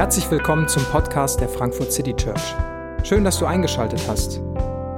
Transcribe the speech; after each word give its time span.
Herzlich 0.00 0.30
willkommen 0.30 0.66
zum 0.66 0.82
Podcast 0.84 1.42
der 1.42 1.48
Frankfurt 1.50 1.92
City 1.92 2.16
Church. 2.16 2.54
Schön, 3.04 3.22
dass 3.22 3.38
du 3.38 3.44
eingeschaltet 3.44 4.00
hast. 4.08 4.38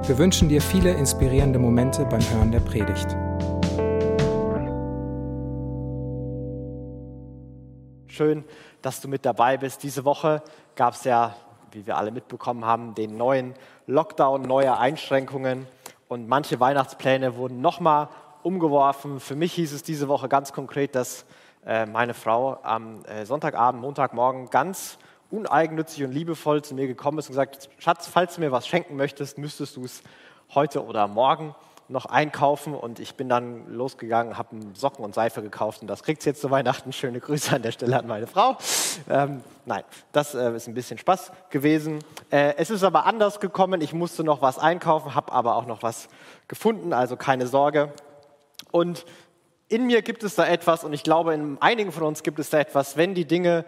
Wir 0.07 0.17
wünschen 0.17 0.47
dir 0.47 0.61
viele 0.61 0.93
inspirierende 0.93 1.59
Momente 1.59 2.05
beim 2.05 2.21
Hören 2.21 2.53
der 2.53 2.61
Predigt. 2.61 3.09
Schön, 8.07 8.45
dass 8.81 9.01
du 9.01 9.09
mit 9.09 9.25
dabei 9.25 9.57
bist. 9.57 9.83
Diese 9.83 10.05
Woche 10.05 10.41
gab 10.77 10.93
es 10.93 11.03
ja, 11.03 11.35
wie 11.73 11.85
wir 11.85 11.97
alle 11.97 12.11
mitbekommen 12.11 12.63
haben, 12.63 12.95
den 12.95 13.17
neuen 13.17 13.55
Lockdown, 13.87 14.43
neue 14.43 14.77
Einschränkungen 14.77 15.67
und 16.07 16.29
manche 16.29 16.61
Weihnachtspläne 16.61 17.35
wurden 17.35 17.59
nochmal 17.59 18.07
umgeworfen. 18.41 19.19
Für 19.19 19.35
mich 19.35 19.51
hieß 19.51 19.73
es 19.73 19.83
diese 19.83 20.07
Woche 20.07 20.29
ganz 20.29 20.53
konkret, 20.53 20.95
dass 20.95 21.25
meine 21.65 22.13
Frau 22.13 22.59
am 22.63 23.05
äh, 23.05 23.25
Sonntagabend, 23.25 23.81
Montagmorgen 23.81 24.49
ganz 24.49 24.97
uneigennützig 25.31 26.03
und 26.03 26.11
liebevoll 26.11 26.61
zu 26.61 26.75
mir 26.75 26.87
gekommen 26.87 27.17
ist 27.19 27.27
und 27.27 27.33
gesagt, 27.33 27.69
Schatz, 27.79 28.07
falls 28.07 28.35
du 28.35 28.41
mir 28.41 28.51
was 28.51 28.67
schenken 28.67 28.95
möchtest, 28.95 29.37
müsstest 29.37 29.77
du 29.77 29.85
es 29.85 30.03
heute 30.53 30.85
oder 30.85 31.07
morgen 31.07 31.55
noch 31.89 32.05
einkaufen 32.05 32.73
und 32.73 32.99
ich 32.99 33.15
bin 33.15 33.29
dann 33.29 33.67
losgegangen, 33.67 34.37
habe 34.37 34.55
Socken 34.73 35.03
und 35.03 35.13
Seife 35.13 35.41
gekauft 35.41 35.81
und 35.81 35.87
das 35.87 36.03
kriegt 36.03 36.21
sie 36.21 36.29
jetzt 36.29 36.41
zu 36.41 36.49
Weihnachten. 36.49 36.93
Schöne 36.93 37.19
Grüße 37.19 37.55
an 37.55 37.61
der 37.61 37.71
Stelle 37.71 37.99
an 37.99 38.07
meine 38.07 38.27
Frau. 38.27 38.57
Ähm, 39.09 39.41
nein, 39.65 39.83
das 40.11 40.33
äh, 40.33 40.55
ist 40.55 40.67
ein 40.67 40.73
bisschen 40.73 40.97
Spaß 40.97 41.31
gewesen. 41.49 41.99
Äh, 42.29 42.55
es 42.57 42.69
ist 42.69 42.83
aber 42.83 43.05
anders 43.05 43.39
gekommen. 43.39 43.81
Ich 43.81 43.93
musste 43.93 44.23
noch 44.23 44.41
was 44.41 44.59
einkaufen, 44.59 45.15
habe 45.15 45.31
aber 45.31 45.55
auch 45.55 45.65
noch 45.65 45.83
was 45.83 46.07
gefunden, 46.47 46.93
also 46.93 47.17
keine 47.17 47.47
Sorge. 47.47 47.91
Und 48.71 49.05
in 49.69 49.85
mir 49.87 50.01
gibt 50.01 50.23
es 50.23 50.35
da 50.35 50.45
etwas 50.45 50.83
und 50.83 50.93
ich 50.93 51.03
glaube, 51.03 51.33
in 51.33 51.57
einigen 51.61 51.91
von 51.91 52.03
uns 52.03 52.23
gibt 52.23 52.39
es 52.39 52.49
da 52.49 52.59
etwas, 52.59 52.97
wenn 52.97 53.13
die 53.13 53.25
Dinge 53.25 53.65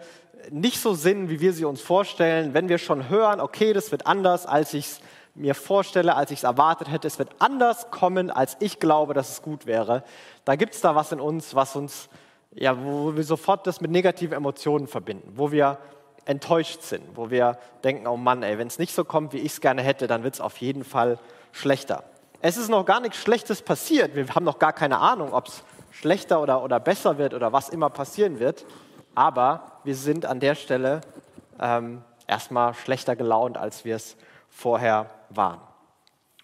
nicht 0.50 0.80
so 0.80 0.94
sind, 0.94 1.28
wie 1.30 1.40
wir 1.40 1.52
sie 1.52 1.64
uns 1.64 1.80
vorstellen, 1.80 2.54
wenn 2.54 2.68
wir 2.68 2.78
schon 2.78 3.08
hören, 3.08 3.40
okay, 3.40 3.72
das 3.72 3.90
wird 3.90 4.06
anders, 4.06 4.46
als 4.46 4.74
ich 4.74 4.86
es 4.86 5.00
mir 5.34 5.54
vorstelle, 5.54 6.14
als 6.14 6.30
ich 6.30 6.38
es 6.38 6.44
erwartet 6.44 6.90
hätte, 6.90 7.06
es 7.06 7.18
wird 7.18 7.30
anders 7.38 7.90
kommen, 7.90 8.30
als 8.30 8.56
ich 8.60 8.78
glaube, 8.78 9.14
dass 9.14 9.30
es 9.30 9.42
gut 9.42 9.66
wäre, 9.66 10.02
da 10.44 10.56
gibt 10.56 10.74
es 10.74 10.80
da 10.80 10.94
was 10.94 11.12
in 11.12 11.20
uns, 11.20 11.54
was 11.54 11.76
uns, 11.76 12.08
ja, 12.54 12.76
wo 12.82 13.16
wir 13.16 13.24
sofort 13.24 13.66
das 13.66 13.80
mit 13.80 13.90
negativen 13.90 14.34
Emotionen 14.34 14.86
verbinden, 14.86 15.32
wo 15.34 15.52
wir 15.52 15.78
enttäuscht 16.24 16.82
sind, 16.82 17.04
wo 17.14 17.30
wir 17.30 17.58
denken, 17.84 18.06
oh 18.06 18.16
Mann, 18.16 18.42
ey, 18.42 18.58
wenn 18.58 18.66
es 18.66 18.78
nicht 18.78 18.94
so 18.94 19.04
kommt, 19.04 19.32
wie 19.32 19.38
ich 19.38 19.52
es 19.52 19.60
gerne 19.60 19.82
hätte, 19.82 20.06
dann 20.06 20.22
wird 20.22 20.34
es 20.34 20.40
auf 20.40 20.56
jeden 20.58 20.84
Fall 20.84 21.18
schlechter. 21.52 22.04
Es 22.40 22.56
ist 22.56 22.68
noch 22.68 22.84
gar 22.84 23.00
nichts 23.00 23.18
Schlechtes 23.18 23.62
passiert. 23.62 24.14
Wir 24.14 24.28
haben 24.34 24.44
noch 24.44 24.58
gar 24.58 24.72
keine 24.72 24.98
Ahnung, 24.98 25.32
ob 25.32 25.48
es 25.48 25.64
schlechter 26.00 26.40
oder, 26.40 26.62
oder 26.62 26.80
besser 26.80 27.18
wird 27.18 27.34
oder 27.34 27.52
was 27.52 27.68
immer 27.68 27.90
passieren 27.90 28.38
wird. 28.38 28.64
Aber 29.14 29.80
wir 29.84 29.94
sind 29.94 30.26
an 30.26 30.40
der 30.40 30.54
Stelle 30.54 31.00
ähm, 31.60 32.02
erstmal 32.26 32.74
schlechter 32.74 33.16
gelaunt, 33.16 33.56
als 33.56 33.84
wir 33.84 33.96
es 33.96 34.16
vorher 34.50 35.10
waren. 35.30 35.60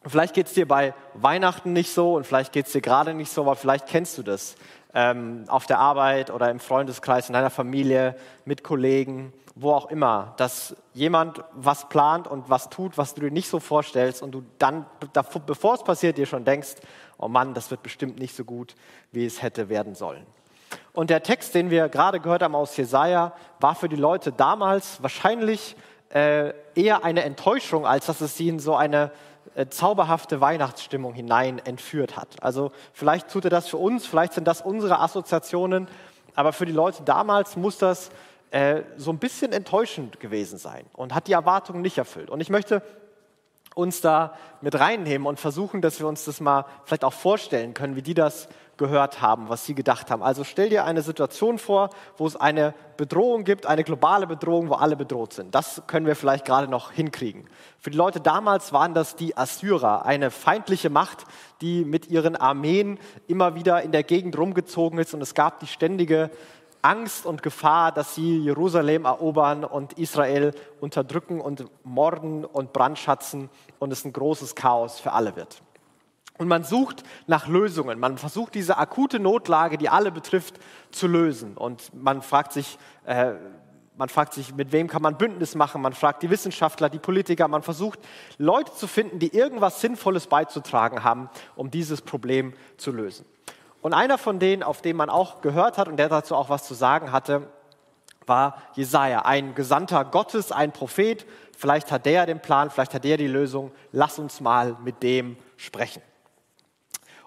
Vielleicht 0.05 0.35
geht 0.35 0.49
es 0.49 0.55
dir 0.55 0.67
bei 0.67 0.95
Weihnachten 1.15 1.73
nicht 1.73 1.93
so 1.93 2.15
und 2.17 2.27
vielleicht 2.27 2.53
geht 2.53 2.67
es 2.67 2.73
dir 2.73 2.81
gerade 2.81 3.15
nicht 3.15 3.31
so, 3.31 3.43
aber 3.43 3.55
vielleicht 3.55 3.87
kennst 3.87 4.19
du 4.19 4.23
das 4.23 4.57
ähm, 4.95 5.45
auf 5.47 5.67
der 5.67 5.79
Arbeit 5.79 6.31
oder 6.31 6.51
im 6.51 6.59
Freundeskreis, 6.59 7.29
in 7.29 7.35
deiner 7.35 7.51
Familie, 7.51 8.17
mit 8.45 8.65
Kollegen, 8.65 9.33
wo 9.55 9.73
auch 9.73 9.91
immer, 9.91 10.35
dass 10.39 10.75
jemand 10.93 11.45
was 11.53 11.89
plant 11.89 12.27
und 12.27 12.51
was 12.51 12.69
tut, 12.69 12.99
was 12.99 13.15
du 13.15 13.21
dir 13.21 13.31
nicht 13.31 13.49
so 13.49 13.61
vorstellst 13.61 14.23
und 14.23 14.33
du 14.33 14.43
dann, 14.59 14.87
bevor 15.47 15.75
es 15.75 15.85
passiert, 15.85 16.19
dir 16.19 16.27
schon 16.27 16.45
denkst, 16.45 16.77
oh 17.23 17.29
Mann, 17.29 17.55
das 17.55 17.71
wird 17.71 17.83
bestimmt 17.83 18.19
nicht 18.19 18.37
so 18.37 18.45
gut, 18.45 18.75
wie 19.13 19.25
es 19.25 19.43
hätte 19.43 19.69
werden 19.69 19.95
sollen. 19.95 20.27
Und 20.93 21.11
der 21.11 21.23
Text, 21.23 21.55
den 21.55 21.71
wir 21.71 21.89
gerade 21.89 22.21
gehört 22.21 22.43
haben 22.43 22.55
aus 22.55 22.77
Jesaja, 22.77 23.33
war 23.61 23.75
für 23.75 23.89
die 23.89 23.97
Leute 23.97 24.33
damals 24.33 25.03
wahrscheinlich 25.03 25.77
äh, 26.11 26.53
eher 26.75 27.05
eine 27.05 27.23
Enttäuschung, 27.23 27.87
als 27.87 28.07
dass 28.07 28.21
es 28.21 28.37
sie 28.37 28.49
in 28.49 28.59
so 28.59 28.77
eine 28.77 29.11
äh, 29.55 29.67
zauberhafte 29.67 30.41
Weihnachtsstimmung 30.41 31.15
hinein 31.15 31.59
entführt 31.59 32.17
hat. 32.17 32.43
Also 32.43 32.73
vielleicht 32.93 33.31
tut 33.31 33.45
er 33.45 33.51
das 33.51 33.69
für 33.69 33.79
uns, 33.79 34.07
vielleicht 34.07 34.35
sind 34.35 34.47
das 34.47 34.61
unsere 34.61 35.01
Assoziationen, 35.01 35.89
aber 36.35 36.53
für 36.53 36.67
die 36.67 36.73
Leute 36.73 37.03
damals 37.03 37.57
muss 37.57 37.79
das 37.79 38.11
äh, 38.51 38.83
so 38.97 39.11
ein 39.11 39.19
bisschen 39.19 39.53
enttäuschend 39.53 40.21
gewesen 40.21 40.59
sein 40.59 40.85
und 40.93 41.15
hat 41.15 41.27
die 41.27 41.33
Erwartungen 41.33 41.83
nicht 41.83 41.99
erfüllt. 41.99 42.31
Und 42.31 42.41
ich 42.41 42.51
möchte 42.51 42.83
uns 43.75 44.01
da 44.01 44.35
mit 44.61 44.79
reinnehmen 44.79 45.27
und 45.27 45.41
versuchen, 45.41 45.81
dass 45.81 45.99
wir 46.01 46.07
uns 46.07 46.25
das 46.25 46.41
mal 46.41 46.65
vielleicht 46.85 47.05
auch 47.05 47.13
vorstellen 47.13 47.75
können, 47.75 47.97
wie 47.97 48.03
die 48.03 48.15
das 48.15 48.49
gehört 48.77 49.21
haben, 49.21 49.49
was 49.49 49.65
sie 49.67 49.75
gedacht 49.75 50.11
haben. 50.11 50.23
Also 50.23 50.45
stell 50.45 50.69
dir 50.69 50.85
eine 50.85 51.03
Situation 51.03 51.59
vor, 51.59 51.91
wo 52.17 52.27
es 52.27 52.37
eine 52.37 52.75
Bedrohung 52.97 53.45
gibt, 53.45 53.67
eine 53.67 53.85
globale 53.85 54.27
Bedrohung, 54.27 54.71
wo 54.71 54.75
alle 54.75 54.97
bedroht 54.97 55.33
sind. 55.33 55.55
Das 55.55 55.83
können 55.87 56.07
wir 56.07 56.17
vielleicht 56.17 56.45
gerade 56.45 56.69
noch 56.69 56.91
hinkriegen. 56.91 57.49
Für 57.79 57.91
die 57.91 57.97
Leute 57.97 58.21
damals 58.21 58.73
waren 58.73 58.95
das 58.95 59.15
die 59.15 59.37
Assyrer, 59.37 60.05
eine 60.05 60.31
feindliche 60.31 60.91
Macht, 60.91 61.25
die 61.61 61.85
mit 61.85 62.09
ihren 62.09 62.35
Armeen 62.35 62.99
immer 63.29 63.55
wieder 63.55 63.83
in 63.83 63.93
der 63.93 64.03
Gegend 64.03 64.37
rumgezogen 64.37 64.99
ist 64.99 65.15
und 65.15 65.21
es 65.21 65.35
gab 65.35 65.61
die 65.61 65.67
ständige 65.67 66.31
Angst 66.83 67.27
und 67.27 67.43
Gefahr, 67.43 67.93
dass 67.93 68.17
sie 68.17 68.39
Jerusalem 68.39 69.05
erobern 69.05 69.65
und 69.65 69.95
Israel 69.95 70.53
unterdrücken 70.81 71.41
und 71.41 71.65
morden 71.85 72.45
und 72.45 72.73
brandschatzen 72.73 73.49
und 73.79 73.93
es 73.93 74.05
ein 74.05 74.13
großes 74.13 74.57
Chaos 74.57 74.99
für 74.99 75.13
alle 75.13 75.37
wird. 75.37 75.63
Und 76.39 76.49
man 76.49 76.65
sucht 76.65 77.05
nach 77.29 77.47
Lösungen. 77.47 78.01
Man 78.01 78.19
versucht 78.19 78.57
diese 78.57 78.77
akute 78.77 79.21
Notlage, 79.21 79.79
die 79.79 79.89
alle 79.89 80.11
betrifft, 80.11 80.59
zu 80.91 81.07
lösen. 81.07 81.57
Und 81.57 81.95
man 81.95 82.21
fragt 82.21 82.53
sich, 82.53 82.79
äh, 83.05 83.35
man 83.97 84.09
fragt 84.09 84.33
sich, 84.33 84.55
mit 84.55 84.73
wem 84.73 84.89
kann 84.89 85.03
man 85.03 85.19
Bündnis 85.19 85.55
machen? 85.55 85.83
Man 85.83 85.93
fragt 85.93 86.23
die 86.23 86.31
Wissenschaftler, 86.31 86.89
die 86.89 86.99
Politiker. 86.99 87.47
Man 87.47 87.63
versucht, 87.63 88.01
Leute 88.39 88.73
zu 88.73 88.89
finden, 88.89 89.21
die 89.21 89.37
irgendwas 89.37 89.81
Sinnvolles 89.81 90.27
beizutragen 90.27 91.05
haben, 91.05 91.31
um 91.55 91.71
dieses 91.71 92.03
Problem 92.03 92.55
zu 92.77 92.91
lösen. 92.91 93.25
Und 93.83 93.93
einer 93.93 94.17
von 94.17 94.39
denen, 94.39 94.63
auf 94.63 94.81
den 94.81 94.97
man 94.97 95.11
auch 95.11 95.43
gehört 95.43 95.77
hat 95.77 95.89
und 95.89 95.97
der 95.97 96.09
dazu 96.09 96.35
auch 96.35 96.49
was 96.49 96.65
zu 96.65 96.73
sagen 96.73 97.13
hatte, 97.13 97.49
war 98.27 98.63
Jesaja, 98.75 99.23
ein 99.23 99.57
Gesandter 99.57 100.05
Gottes, 100.05 100.53
ein 100.53 100.73
Prophet. 100.73 101.27
Vielleicht 101.57 101.91
hat 101.91 102.07
der 102.07 102.25
den 102.25 102.41
Plan, 102.41 102.71
vielleicht 102.71 102.95
hat 102.95 103.05
der 103.05 103.17
die 103.17 103.27
Lösung. 103.27 103.73
Lass 103.91 104.21
uns 104.21 104.41
mal 104.41 104.77
mit 104.85 105.03
dem 105.03 105.37
sprechen. 105.57 106.01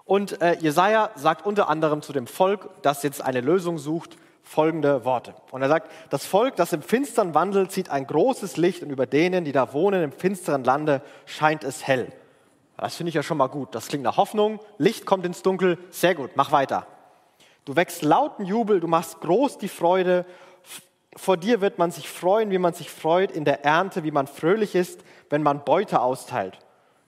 Und 0.06 0.40
äh, 0.40 0.54
Jesaja 0.58 1.10
sagt 1.14 1.44
unter 1.44 1.68
anderem 1.68 2.00
zu 2.00 2.14
dem 2.14 2.26
Volk, 2.26 2.70
das 2.82 3.02
jetzt 3.02 3.20
eine 3.20 3.42
Lösung 3.42 3.76
sucht, 3.76 4.16
folgende 4.42 5.04
Worte. 5.04 5.34
Und 5.50 5.60
er 5.60 5.68
sagt: 5.68 5.90
Das 6.08 6.24
Volk, 6.24 6.56
das 6.56 6.72
im 6.72 6.80
Finstern 6.80 7.34
wandelt, 7.34 7.72
sieht 7.72 7.90
ein 7.90 8.06
großes 8.06 8.56
Licht 8.56 8.82
und 8.82 8.90
über 8.90 9.04
denen, 9.04 9.44
die 9.44 9.52
da 9.52 9.72
wohnen 9.72 10.02
im 10.02 10.12
finsteren 10.12 10.64
Lande, 10.64 11.02
scheint 11.26 11.64
es 11.64 11.86
hell. 11.86 12.12
Das 12.76 12.96
finde 12.96 13.08
ich 13.08 13.14
ja 13.14 13.22
schon 13.22 13.38
mal 13.38 13.48
gut. 13.48 13.74
Das 13.74 13.88
klingt 13.88 14.04
nach 14.04 14.16
Hoffnung. 14.16 14.60
Licht 14.78 15.06
kommt 15.06 15.24
ins 15.24 15.42
Dunkel. 15.42 15.78
Sehr 15.90 16.14
gut, 16.14 16.32
mach 16.34 16.52
weiter. 16.52 16.86
Du 17.64 17.74
wächst 17.74 18.02
lauten 18.02 18.44
Jubel, 18.44 18.80
du 18.80 18.86
machst 18.86 19.20
groß 19.20 19.58
die 19.58 19.68
Freude. 19.68 20.24
Vor 21.16 21.36
dir 21.36 21.60
wird 21.60 21.78
man 21.78 21.90
sich 21.90 22.08
freuen, 22.08 22.50
wie 22.50 22.58
man 22.58 22.74
sich 22.74 22.90
freut 22.90 23.32
in 23.32 23.44
der 23.44 23.64
Ernte, 23.64 24.04
wie 24.04 24.10
man 24.10 24.26
fröhlich 24.26 24.74
ist, 24.74 25.00
wenn 25.30 25.42
man 25.42 25.64
Beute 25.64 26.00
austeilt. 26.00 26.58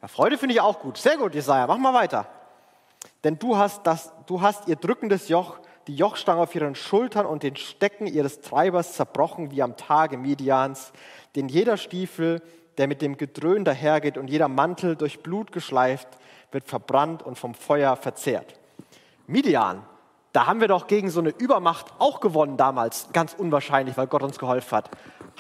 Ja, 0.01 0.09
Freude 0.09 0.39
finde 0.39 0.55
ich 0.55 0.61
auch 0.61 0.81
gut. 0.81 0.97
Sehr 0.97 1.17
gut, 1.17 1.35
Jesaja, 1.35 1.67
mach 1.67 1.77
mal 1.77 1.95
weiter. 1.95 2.27
Denn 3.23 3.39
du 3.39 3.57
hast, 3.57 3.87
das, 3.87 4.13
du 4.27 4.41
hast 4.41 4.67
ihr 4.69 4.77
drückendes 4.77 5.29
Joch, 5.29 5.59
die 5.87 5.97
Jochstange 5.97 6.41
auf 6.41 6.55
ihren 6.55 6.75
Schultern 6.75 7.27
und 7.27 7.43
den 7.43 7.57
Stecken 7.57 8.07
ihres 8.07 8.41
Treibers 8.41 8.95
zerbrochen 8.95 9.51
wie 9.51 9.63
am 9.63 9.77
Tage 9.77 10.17
Midians, 10.19 10.93
denn 11.35 11.49
jeder 11.49 11.77
Stiefel 11.77 12.43
der 12.79 12.89
mit 12.89 13.03
dem 13.03 13.17
Gedröhn 13.17 13.65
dahergeht 13.65 14.17
und 14.17 14.29
jeder 14.29 14.49
Mantel 14.49 14.97
durch 14.97 15.23
Blut 15.23 15.53
geschleift, 15.53 16.09
wird 16.53 16.65
verbrannt 16.65 17.23
und 17.23 17.39
vom 17.39 17.55
Feuer 17.55 17.97
verzehrt. 17.97 18.55
Midian, 19.27 19.83
da 20.33 20.47
haben 20.47 20.61
wir 20.61 20.69
doch 20.69 20.87
gegen 20.87 21.11
so 21.11 21.21
eine 21.21 21.31
Übermacht 21.31 21.87
auch 21.99 22.21
gewonnen 22.21 22.57
damals. 22.57 23.09
Ganz 23.13 23.35
unwahrscheinlich, 23.35 23.97
weil 23.97 24.07
Gott 24.07 24.23
uns 24.23 24.39
geholfen 24.39 24.77
hat. 24.77 24.91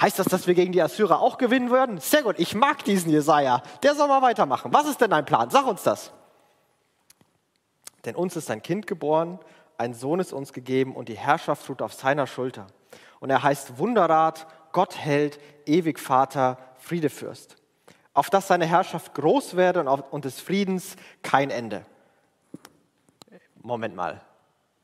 Heißt 0.00 0.18
das, 0.18 0.26
dass 0.26 0.46
wir 0.46 0.54
gegen 0.54 0.72
die 0.72 0.82
Assyrer 0.82 1.20
auch 1.20 1.38
gewinnen 1.38 1.70
würden? 1.70 1.98
Sehr 1.98 2.22
gut, 2.22 2.36
ich 2.38 2.54
mag 2.54 2.84
diesen 2.84 3.10
Jesaja. 3.10 3.62
Der 3.82 3.94
soll 3.94 4.08
mal 4.08 4.22
weitermachen. 4.22 4.72
Was 4.72 4.88
ist 4.88 5.00
denn 5.00 5.10
dein 5.10 5.24
Plan? 5.24 5.50
Sag 5.50 5.66
uns 5.66 5.82
das. 5.82 6.12
Denn 8.04 8.14
uns 8.14 8.36
ist 8.36 8.50
ein 8.50 8.62
Kind 8.62 8.86
geboren, 8.86 9.38
ein 9.76 9.94
Sohn 9.94 10.20
ist 10.20 10.32
uns 10.32 10.52
gegeben 10.52 10.94
und 10.94 11.08
die 11.08 11.18
Herrschaft 11.18 11.68
ruht 11.68 11.82
auf 11.82 11.92
seiner 11.92 12.26
Schulter. 12.26 12.66
Und 13.20 13.30
er 13.30 13.42
heißt 13.42 13.78
Wunderrat, 13.78 14.46
Gott 14.72 14.96
hält, 14.96 15.40
ewig 15.66 15.98
Vater, 15.98 16.58
Friedefürst, 16.78 17.56
auf 18.14 18.30
dass 18.30 18.48
seine 18.48 18.66
Herrschaft 18.66 19.14
groß 19.14 19.56
werde 19.56 19.80
und, 19.80 19.88
auf, 19.88 20.12
und 20.12 20.24
des 20.24 20.40
Friedens 20.40 20.96
kein 21.22 21.50
Ende. 21.50 21.84
Moment 23.62 23.94
mal, 23.94 24.20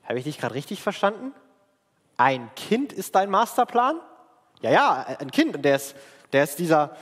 habe 0.05 0.19
ich 0.19 0.25
dich 0.25 0.39
gerade 0.39 0.55
richtig 0.55 0.83
verstanden? 0.83 1.33
Ein 2.17 2.51
Kind 2.55 2.93
ist 2.93 3.15
dein 3.15 3.31
Masterplan? 3.31 3.99
Ja, 4.61 4.71
ja, 4.71 5.07
ein 5.19 5.31
Kind. 5.31 5.57
Und 5.57 5.65
der 5.65 5.77
ist, 5.77 5.97
der 6.33 6.45
ist 6.45 6.59
dieser, 6.59 6.97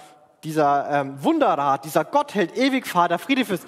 dieser 0.45 0.89
ähm, 0.91 1.23
Wunderrat, 1.23 1.85
dieser 1.85 2.05
Gottheld, 2.05 2.57
Ewigvater, 2.57 3.19
Friedefürst. 3.19 3.65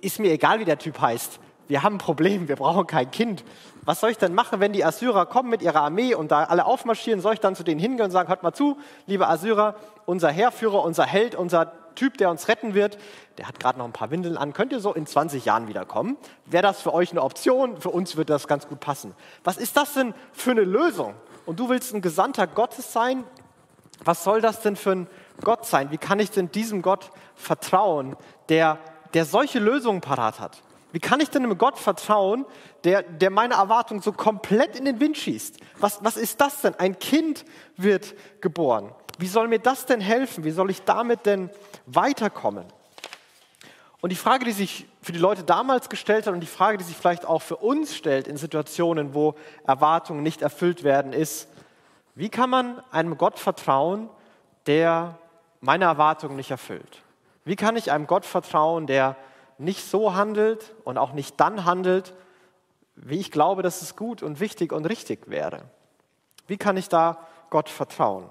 Ist 0.00 0.18
mir 0.18 0.32
egal, 0.32 0.60
wie 0.60 0.64
der 0.64 0.78
Typ 0.78 1.00
heißt. 1.00 1.40
Wir 1.68 1.82
haben 1.82 1.96
ein 1.96 1.98
Problem, 1.98 2.48
wir 2.48 2.56
brauchen 2.56 2.86
kein 2.86 3.10
Kind. 3.10 3.44
Was 3.84 4.00
soll 4.00 4.10
ich 4.10 4.18
denn 4.18 4.34
machen, 4.34 4.60
wenn 4.60 4.72
die 4.72 4.84
Assyrer 4.84 5.26
kommen 5.26 5.50
mit 5.50 5.62
ihrer 5.62 5.82
Armee 5.82 6.14
und 6.14 6.30
da 6.30 6.44
alle 6.44 6.64
aufmarschieren? 6.64 7.20
Soll 7.20 7.34
ich 7.34 7.40
dann 7.40 7.54
zu 7.54 7.62
denen 7.62 7.80
hingehen 7.80 8.06
und 8.06 8.10
sagen, 8.10 8.28
hört 8.28 8.42
mal 8.42 8.52
zu, 8.52 8.78
liebe 9.06 9.28
Assyrer, 9.28 9.76
unser 10.06 10.30
Heerführer, 10.30 10.82
unser 10.82 11.04
Held, 11.04 11.34
unser 11.34 11.72
Typ, 11.94 12.16
der 12.16 12.30
uns 12.30 12.48
retten 12.48 12.74
wird, 12.74 12.96
der 13.38 13.48
hat 13.48 13.58
gerade 13.58 13.78
noch 13.78 13.84
ein 13.84 13.92
paar 13.92 14.10
Windeln 14.10 14.36
an, 14.36 14.52
könnt 14.52 14.72
ihr 14.72 14.80
so 14.80 14.94
in 14.94 15.06
20 15.06 15.44
Jahren 15.44 15.68
wiederkommen? 15.68 16.16
Wäre 16.46 16.62
das 16.62 16.80
für 16.80 16.94
euch 16.94 17.10
eine 17.10 17.22
Option? 17.22 17.80
Für 17.80 17.90
uns 17.90 18.16
wird 18.16 18.30
das 18.30 18.46
ganz 18.46 18.68
gut 18.68 18.80
passen. 18.80 19.14
Was 19.42 19.56
ist 19.56 19.76
das 19.76 19.94
denn 19.94 20.14
für 20.32 20.52
eine 20.52 20.62
Lösung? 20.62 21.14
Und 21.44 21.58
du 21.58 21.68
willst 21.68 21.92
ein 21.94 22.00
Gesandter 22.00 22.46
Gottes 22.46 22.92
sein? 22.92 23.24
Was 24.04 24.22
soll 24.22 24.40
das 24.40 24.60
denn 24.60 24.76
für 24.76 24.92
ein 24.92 25.06
Gott 25.42 25.66
sein? 25.66 25.90
Wie 25.90 25.98
kann 25.98 26.20
ich 26.20 26.30
denn 26.30 26.52
diesem 26.52 26.82
Gott 26.82 27.10
vertrauen, 27.34 28.16
der, 28.48 28.78
der 29.14 29.24
solche 29.24 29.58
Lösungen 29.58 30.00
parat 30.00 30.40
hat? 30.40 30.62
Wie 30.92 31.00
kann 31.00 31.20
ich 31.20 31.28
denn 31.30 31.44
einem 31.44 31.58
Gott 31.58 31.78
vertrauen, 31.78 32.46
der, 32.84 33.02
der 33.02 33.30
meine 33.30 33.54
Erwartungen 33.54 34.00
so 34.00 34.12
komplett 34.12 34.76
in 34.76 34.84
den 34.84 35.00
Wind 35.00 35.18
schießt? 35.18 35.58
Was, 35.78 36.02
was 36.02 36.16
ist 36.16 36.40
das 36.40 36.62
denn? 36.62 36.74
Ein 36.76 36.98
Kind 36.98 37.44
wird 37.76 38.14
geboren. 38.40 38.94
Wie 39.18 39.26
soll 39.26 39.48
mir 39.48 39.58
das 39.58 39.84
denn 39.84 40.00
helfen? 40.00 40.44
Wie 40.44 40.50
soll 40.50 40.70
ich 40.70 40.82
damit 40.82 41.26
denn 41.26 41.50
weiterkommen? 41.86 42.64
Und 44.00 44.10
die 44.10 44.16
Frage, 44.16 44.44
die 44.44 44.52
sich 44.52 44.86
für 45.02 45.12
die 45.12 45.18
Leute 45.18 45.42
damals 45.42 45.88
gestellt 45.88 46.26
hat 46.26 46.32
und 46.32 46.40
die 46.40 46.46
Frage, 46.46 46.78
die 46.78 46.84
sich 46.84 46.96
vielleicht 46.96 47.26
auch 47.26 47.42
für 47.42 47.56
uns 47.56 47.96
stellt 47.96 48.28
in 48.28 48.36
Situationen, 48.36 49.12
wo 49.12 49.34
Erwartungen 49.66 50.22
nicht 50.22 50.40
erfüllt 50.40 50.84
werden, 50.84 51.12
ist, 51.12 51.48
wie 52.14 52.28
kann 52.28 52.48
man 52.48 52.80
einem 52.92 53.18
Gott 53.18 53.38
vertrauen, 53.38 54.08
der 54.66 55.18
meine 55.60 55.86
Erwartungen 55.86 56.36
nicht 56.36 56.50
erfüllt? 56.50 57.02
Wie 57.44 57.56
kann 57.56 57.76
ich 57.76 57.90
einem 57.90 58.06
Gott 58.06 58.24
vertrauen, 58.24 58.86
der 58.86 59.16
nicht 59.58 59.84
so 59.84 60.14
handelt 60.14 60.74
und 60.84 60.98
auch 60.98 61.12
nicht 61.12 61.38
dann 61.40 61.64
handelt, 61.64 62.14
wie 62.94 63.18
ich 63.18 63.30
glaube, 63.30 63.62
dass 63.62 63.82
es 63.82 63.96
gut 63.96 64.22
und 64.22 64.40
wichtig 64.40 64.72
und 64.72 64.86
richtig 64.86 65.28
wäre? 65.28 65.62
Wie 66.46 66.56
kann 66.56 66.76
ich 66.76 66.88
da 66.88 67.18
Gott 67.50 67.68
vertrauen? 67.68 68.28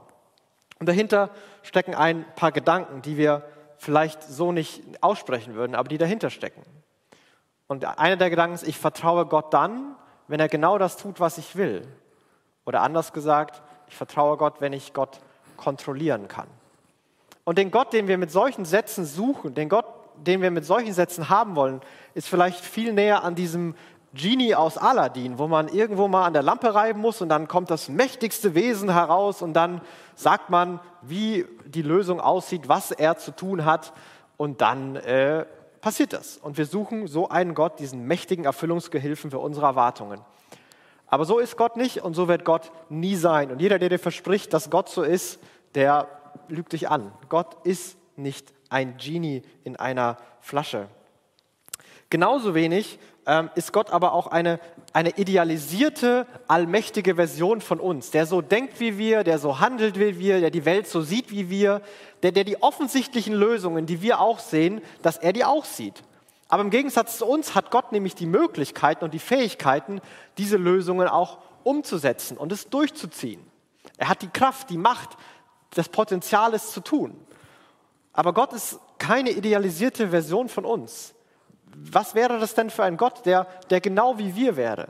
Und 0.79 0.87
dahinter 0.87 1.29
stecken 1.63 1.95
ein 1.95 2.25
paar 2.35 2.51
Gedanken, 2.51 3.01
die 3.01 3.17
wir 3.17 3.43
vielleicht 3.77 4.23
so 4.23 4.51
nicht 4.51 4.83
aussprechen 5.01 5.55
würden, 5.55 5.75
aber 5.75 5.89
die 5.89 5.97
dahinter 5.97 6.29
stecken. 6.29 6.63
Und 7.67 7.85
einer 7.85 8.17
der 8.17 8.29
Gedanken 8.29 8.55
ist, 8.55 8.67
ich 8.67 8.77
vertraue 8.77 9.25
Gott 9.25 9.53
dann, 9.53 9.95
wenn 10.27 10.39
er 10.39 10.49
genau 10.49 10.77
das 10.77 10.97
tut, 10.97 11.19
was 11.19 11.37
ich 11.37 11.55
will. 11.55 11.87
Oder 12.65 12.81
anders 12.81 13.13
gesagt, 13.13 13.61
ich 13.87 13.95
vertraue 13.95 14.37
Gott, 14.37 14.61
wenn 14.61 14.73
ich 14.73 14.93
Gott 14.93 15.19
kontrollieren 15.55 16.27
kann. 16.27 16.47
Und 17.43 17.57
den 17.57 17.71
Gott, 17.71 17.93
den 17.93 18.07
wir 18.07 18.17
mit 18.17 18.31
solchen 18.31 18.65
Sätzen 18.65 19.05
suchen, 19.05 19.53
den 19.53 19.69
Gott, 19.69 19.85
den 20.25 20.41
wir 20.41 20.51
mit 20.51 20.65
solchen 20.65 20.93
Sätzen 20.93 21.29
haben 21.29 21.55
wollen, 21.55 21.81
ist 22.13 22.27
vielleicht 22.27 22.63
viel 22.63 22.93
näher 22.93 23.23
an 23.23 23.35
diesem 23.35 23.75
Genie 24.13 24.55
aus 24.55 24.77
Aladdin, 24.77 25.37
wo 25.37 25.47
man 25.47 25.67
irgendwo 25.67 26.07
mal 26.07 26.25
an 26.25 26.33
der 26.33 26.41
Lampe 26.41 26.73
reiben 26.73 26.99
muss 26.99 27.21
und 27.21 27.29
dann 27.29 27.47
kommt 27.47 27.69
das 27.69 27.89
mächtigste 27.89 28.55
Wesen 28.55 28.91
heraus 28.91 29.41
und 29.41 29.53
dann 29.53 29.81
sagt 30.15 30.49
man, 30.49 30.79
wie 31.01 31.45
die 31.65 31.81
Lösung 31.81 32.19
aussieht, 32.19 32.67
was 32.67 32.91
er 32.91 33.17
zu 33.17 33.31
tun 33.31 33.65
hat 33.65 33.93
und 34.37 34.61
dann 34.61 34.95
äh, 34.95 35.45
passiert 35.81 36.13
das. 36.13 36.37
Und 36.37 36.57
wir 36.57 36.65
suchen 36.65 37.07
so 37.07 37.29
einen 37.29 37.53
Gott, 37.53 37.79
diesen 37.79 38.05
mächtigen 38.05 38.45
Erfüllungsgehilfen 38.45 39.29
für 39.29 39.39
unsere 39.39 39.67
Erwartungen. 39.67 40.21
Aber 41.07 41.25
so 41.25 41.39
ist 41.39 41.55
Gott 41.55 41.77
nicht 41.77 42.03
und 42.03 42.13
so 42.13 42.27
wird 42.27 42.43
Gott 42.43 42.71
nie 42.89 43.15
sein. 43.15 43.51
Und 43.51 43.61
jeder, 43.61 43.79
der 43.79 43.89
dir 43.89 43.99
verspricht, 43.99 44.53
dass 44.53 44.69
Gott 44.69 44.89
so 44.89 45.03
ist, 45.03 45.39
der 45.75 46.07
lügt 46.49 46.73
dich 46.73 46.89
an. 46.89 47.11
Gott 47.29 47.55
ist 47.65 47.97
nicht 48.15 48.53
ein 48.69 48.97
Genie 48.97 49.43
in 49.63 49.75
einer 49.75 50.17
Flasche. 50.41 50.87
Genauso 52.09 52.55
wenig 52.55 52.99
ähm, 53.25 53.49
ist 53.55 53.73
Gott 53.73 53.91
aber 53.91 54.13
auch 54.13 54.27
eine, 54.27 54.59
eine 54.93 55.17
idealisierte, 55.17 56.25
allmächtige 56.47 57.15
Version 57.15 57.59
von 57.59 57.79
uns, 57.79 58.11
der 58.11 58.25
so 58.25 58.41
denkt 58.41 58.79
wie 58.79 58.97
wir, 58.97 59.23
der 59.23 59.39
so 59.39 59.59
handelt 59.59 59.99
wie 59.99 60.17
wir, 60.17 60.39
der 60.39 60.49
die 60.49 60.65
Welt 60.65 60.87
so 60.87 61.01
sieht 61.01 61.31
wie 61.31 61.49
wir, 61.49 61.81
der, 62.23 62.31
der 62.31 62.45
die 62.45 62.61
offensichtlichen 62.61 63.33
Lösungen, 63.33 63.85
die 63.85 64.01
wir 64.01 64.21
auch 64.21 64.39
sehen, 64.39 64.81
dass 65.01 65.17
er 65.17 65.33
die 65.33 65.43
auch 65.43 65.65
sieht. 65.65 66.03
Aber 66.47 66.63
im 66.63 66.69
Gegensatz 66.69 67.17
zu 67.17 67.25
uns 67.25 67.55
hat 67.55 67.71
Gott 67.71 67.91
nämlich 67.91 68.15
die 68.15 68.25
Möglichkeiten 68.25 69.03
und 69.03 69.13
die 69.13 69.19
Fähigkeiten, 69.19 69.99
diese 70.37 70.55
Lösungen 70.55 71.09
auch 71.09 71.39
umzusetzen 71.63 72.37
und 72.37 72.53
es 72.53 72.69
durchzuziehen. 72.69 73.45
Er 73.97 74.07
hat 74.07 74.21
die 74.21 74.29
Kraft, 74.29 74.69
die 74.69 74.77
Macht, 74.77 75.17
das 75.71 75.89
Potenzial, 75.89 76.53
es 76.53 76.71
zu 76.71 76.79
tun. 76.79 77.19
Aber 78.17 78.33
Gott 78.33 78.51
ist 78.51 78.81
keine 78.97 79.29
idealisierte 79.29 80.09
Version 80.09 80.49
von 80.49 80.65
uns 80.65 81.13
was 81.77 82.15
wäre 82.15 82.39
das 82.39 82.53
denn 82.55 82.69
für 82.69 82.83
ein 82.83 82.97
Gott, 82.97 83.25
der, 83.25 83.47
der 83.69 83.81
genau 83.81 84.17
wie 84.17 84.35
wir 84.35 84.55
wäre? 84.55 84.87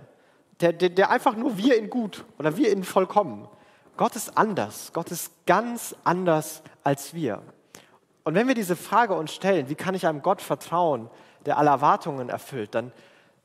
Der, 0.61 0.73
der, 0.73 0.89
der 0.89 1.09
einfach 1.09 1.35
nur 1.35 1.57
wir 1.57 1.77
in 1.77 1.89
gut 1.89 2.25
oder 2.39 2.57
wir 2.57 2.71
in 2.71 2.83
vollkommen. 2.83 3.47
Gott 3.95 4.15
ist 4.15 4.37
anders. 4.37 4.91
Gott 4.93 5.11
ist 5.11 5.31
ganz 5.45 5.95
anders 6.03 6.63
als 6.83 7.13
wir. 7.13 7.41
Und 8.23 8.35
wenn 8.35 8.47
wir 8.47 8.55
diese 8.55 8.75
Frage 8.75 9.13
uns 9.13 9.33
stellen, 9.33 9.69
wie 9.69 9.75
kann 9.75 9.95
ich 9.95 10.07
einem 10.07 10.21
Gott 10.21 10.41
vertrauen, 10.41 11.09
der 11.45 11.57
alle 11.57 11.69
Erwartungen 11.69 12.29
erfüllt, 12.29 12.73
dann, 12.73 12.91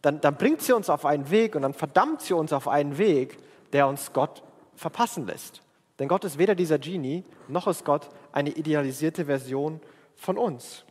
dann, 0.00 0.20
dann 0.20 0.37
bringt 0.37 0.62
sie 0.62 0.73
uns 0.73 0.90
auf 0.90 1.05
einen 1.05 1.31
Weg 1.31 1.55
und 1.55 1.62
dann 1.62 1.75
verdammt 1.75 2.23
sie 2.23 2.34
uns 2.34 2.52
auf 2.52 2.69
einen 2.69 2.99
Weg, 2.99 3.38
der 3.73 3.87
uns 3.87 4.12
Gott 4.12 4.43
verpassen 4.75 5.26
lässt. 5.26 5.62
Denn 5.99 6.08
Gott 6.08 6.25
ist 6.25 6.38
weder 6.38 6.55
dieser 6.55 6.79
Genie, 6.79 7.25
noch 7.49 7.67
ist 7.67 7.84
Gott 7.84 8.08
eine 8.32 8.50
idealisierte 8.50 9.26
Version 9.26 9.81
von 10.17 10.38
uns. 10.38 10.84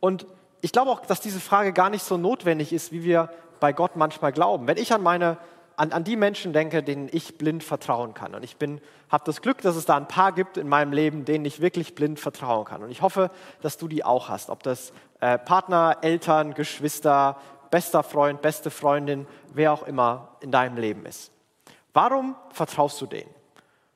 Und 0.00 0.26
ich 0.60 0.72
glaube 0.72 0.90
auch, 0.90 1.00
dass 1.00 1.20
diese 1.20 1.40
Frage 1.40 1.72
gar 1.72 1.90
nicht 1.90 2.02
so 2.02 2.16
notwendig 2.16 2.72
ist, 2.72 2.92
wie 2.92 3.04
wir 3.04 3.30
bei 3.60 3.72
Gott 3.72 3.96
manchmal 3.96 4.32
glauben. 4.32 4.66
Wenn 4.66 4.76
ich 4.76 4.92
an 4.92 5.02
meine 5.02 5.38
an, 5.76 5.92
an 5.92 6.04
die 6.04 6.16
Menschen 6.16 6.52
denke, 6.52 6.82
denen 6.82 7.08
ich 7.12 7.38
blind 7.38 7.62
vertrauen 7.62 8.14
kann. 8.14 8.34
Und 8.34 8.42
ich 8.42 8.56
habe 9.10 9.24
das 9.24 9.42
Glück, 9.42 9.60
dass 9.60 9.76
es 9.76 9.84
da 9.84 9.96
ein 9.96 10.08
paar 10.08 10.32
gibt 10.32 10.56
in 10.56 10.68
meinem 10.68 10.92
Leben, 10.92 11.24
denen 11.24 11.44
ich 11.44 11.60
wirklich 11.60 11.94
blind 11.94 12.18
vertrauen 12.18 12.64
kann. 12.64 12.82
Und 12.82 12.90
ich 12.90 13.02
hoffe, 13.02 13.30
dass 13.60 13.76
du 13.76 13.86
die 13.86 14.02
auch 14.04 14.28
hast. 14.28 14.50
Ob 14.50 14.62
das 14.62 14.92
äh, 15.20 15.38
Partner, 15.38 15.98
Eltern, 16.00 16.54
Geschwister, 16.54 17.36
bester 17.70 18.02
Freund, 18.02 18.40
beste 18.42 18.70
Freundin, 18.70 19.26
wer 19.52 19.72
auch 19.72 19.82
immer 19.82 20.36
in 20.40 20.50
deinem 20.50 20.78
Leben 20.78 21.04
ist. 21.04 21.30
Warum 21.92 22.36
vertraust 22.50 23.00
du 23.00 23.06
denen? 23.06 23.30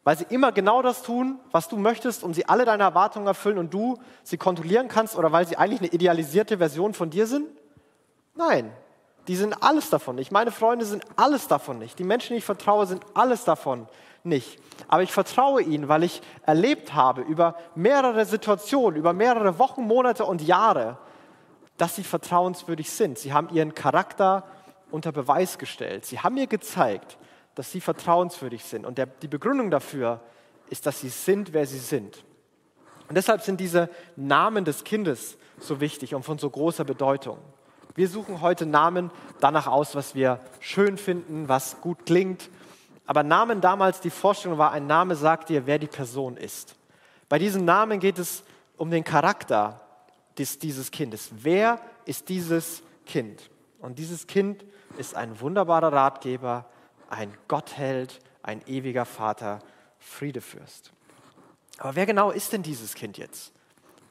Weil 0.02 0.16
sie 0.16 0.26
immer 0.30 0.52
genau 0.52 0.82
das 0.82 1.02
tun, 1.02 1.38
was 1.50 1.68
du 1.68 1.76
möchtest 1.76 2.24
und 2.24 2.34
sie 2.34 2.48
alle 2.48 2.64
deine 2.64 2.82
Erwartungen 2.82 3.26
erfüllen 3.26 3.58
und 3.58 3.74
du 3.74 3.98
sie 4.22 4.38
kontrollieren 4.38 4.88
kannst 4.88 5.16
oder 5.16 5.30
weil 5.32 5.46
sie 5.46 5.56
eigentlich 5.56 5.80
eine 5.80 5.92
idealisierte 5.92 6.58
Version 6.58 6.94
von 6.94 7.10
dir 7.10 7.26
sind? 7.26 7.48
Nein, 8.34 8.72
die 9.28 9.36
sind 9.36 9.62
alles 9.62 9.90
davon 9.90 10.16
nicht. 10.16 10.32
Meine 10.32 10.50
Freunde 10.50 10.84
sind 10.86 11.04
alles 11.16 11.48
davon 11.48 11.78
nicht. 11.78 11.98
Die 11.98 12.04
Menschen, 12.04 12.32
die 12.32 12.38
ich 12.38 12.44
vertraue, 12.44 12.86
sind 12.86 13.04
alles 13.14 13.44
davon 13.44 13.86
nicht. 14.24 14.58
Aber 14.88 15.02
ich 15.02 15.12
vertraue 15.12 15.62
ihnen, 15.62 15.88
weil 15.88 16.02
ich 16.02 16.22
erlebt 16.46 16.94
habe 16.94 17.20
über 17.20 17.56
mehrere 17.74 18.24
Situationen, 18.24 18.98
über 18.98 19.12
mehrere 19.12 19.58
Wochen, 19.58 19.82
Monate 19.82 20.24
und 20.24 20.40
Jahre, 20.42 20.96
dass 21.76 21.96
sie 21.96 22.04
vertrauenswürdig 22.04 22.90
sind. 22.90 23.18
Sie 23.18 23.32
haben 23.32 23.50
ihren 23.50 23.74
Charakter 23.74 24.44
unter 24.90 25.12
Beweis 25.12 25.58
gestellt. 25.58 26.06
Sie 26.06 26.20
haben 26.20 26.34
mir 26.34 26.46
gezeigt, 26.46 27.18
dass 27.54 27.72
sie 27.72 27.80
vertrauenswürdig 27.80 28.64
sind. 28.64 28.86
Und 28.86 28.98
der, 28.98 29.06
die 29.06 29.28
Begründung 29.28 29.70
dafür 29.70 30.20
ist, 30.68 30.86
dass 30.86 31.00
sie 31.00 31.08
sind, 31.08 31.52
wer 31.52 31.66
sie 31.66 31.78
sind. 31.78 32.24
Und 33.08 33.16
deshalb 33.16 33.42
sind 33.42 33.60
diese 33.60 33.90
Namen 34.16 34.64
des 34.64 34.84
Kindes 34.84 35.36
so 35.58 35.80
wichtig 35.80 36.14
und 36.14 36.22
von 36.22 36.38
so 36.38 36.48
großer 36.48 36.84
Bedeutung. 36.84 37.38
Wir 37.94 38.08
suchen 38.08 38.40
heute 38.40 38.66
Namen 38.66 39.10
danach 39.40 39.66
aus, 39.66 39.94
was 39.94 40.14
wir 40.14 40.40
schön 40.60 40.96
finden, 40.96 41.48
was 41.48 41.80
gut 41.80 42.06
klingt. 42.06 42.48
Aber 43.06 43.24
Namen 43.24 43.60
damals, 43.60 44.00
die 44.00 44.10
Vorstellung 44.10 44.58
war, 44.58 44.70
ein 44.70 44.86
Name 44.86 45.16
sagt 45.16 45.48
dir, 45.48 45.66
wer 45.66 45.78
die 45.78 45.88
Person 45.88 46.36
ist. 46.36 46.76
Bei 47.28 47.38
diesen 47.38 47.64
Namen 47.64 47.98
geht 47.98 48.18
es 48.18 48.44
um 48.76 48.90
den 48.90 49.02
Charakter 49.02 49.80
des, 50.38 50.58
dieses 50.58 50.90
Kindes. 50.90 51.30
Wer 51.32 51.80
ist 52.04 52.28
dieses 52.28 52.82
Kind? 53.06 53.50
Und 53.80 53.98
dieses 53.98 54.26
Kind 54.26 54.64
ist 54.98 55.16
ein 55.16 55.40
wunderbarer 55.40 55.92
Ratgeber, 55.92 56.66
ein 57.10 57.36
Gottheld, 57.48 58.20
ein 58.42 58.62
ewiger 58.66 59.04
Vater, 59.04 59.60
Friedefürst. 59.98 60.92
Aber 61.78 61.96
wer 61.96 62.06
genau 62.06 62.30
ist 62.30 62.52
denn 62.52 62.62
dieses 62.62 62.94
Kind 62.94 63.18
jetzt? 63.18 63.52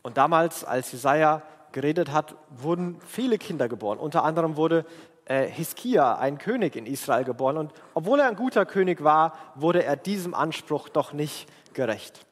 Und 0.01 0.17
damals, 0.17 0.63
als 0.63 0.91
Jesaja 0.91 1.41
geredet 1.71 2.11
hat, 2.11 2.35
wurden 2.49 2.99
viele 3.05 3.37
Kinder 3.37 3.67
geboren. 3.67 3.99
Unter 3.99 4.23
anderem 4.23 4.55
wurde 4.55 4.85
äh, 5.25 5.45
Hiskia, 5.47 6.15
ein 6.15 6.37
König 6.37 6.75
in 6.75 6.85
Israel, 6.85 7.23
geboren. 7.23 7.57
Und 7.57 7.73
obwohl 7.93 8.19
er 8.19 8.27
ein 8.27 8.35
guter 8.35 8.65
König 8.65 9.03
war, 9.03 9.33
wurde 9.55 9.83
er 9.83 9.95
diesem 9.95 10.33
Anspruch 10.33 10.89
doch 10.89 11.13
nicht 11.13 11.47
gerecht. 11.73 12.25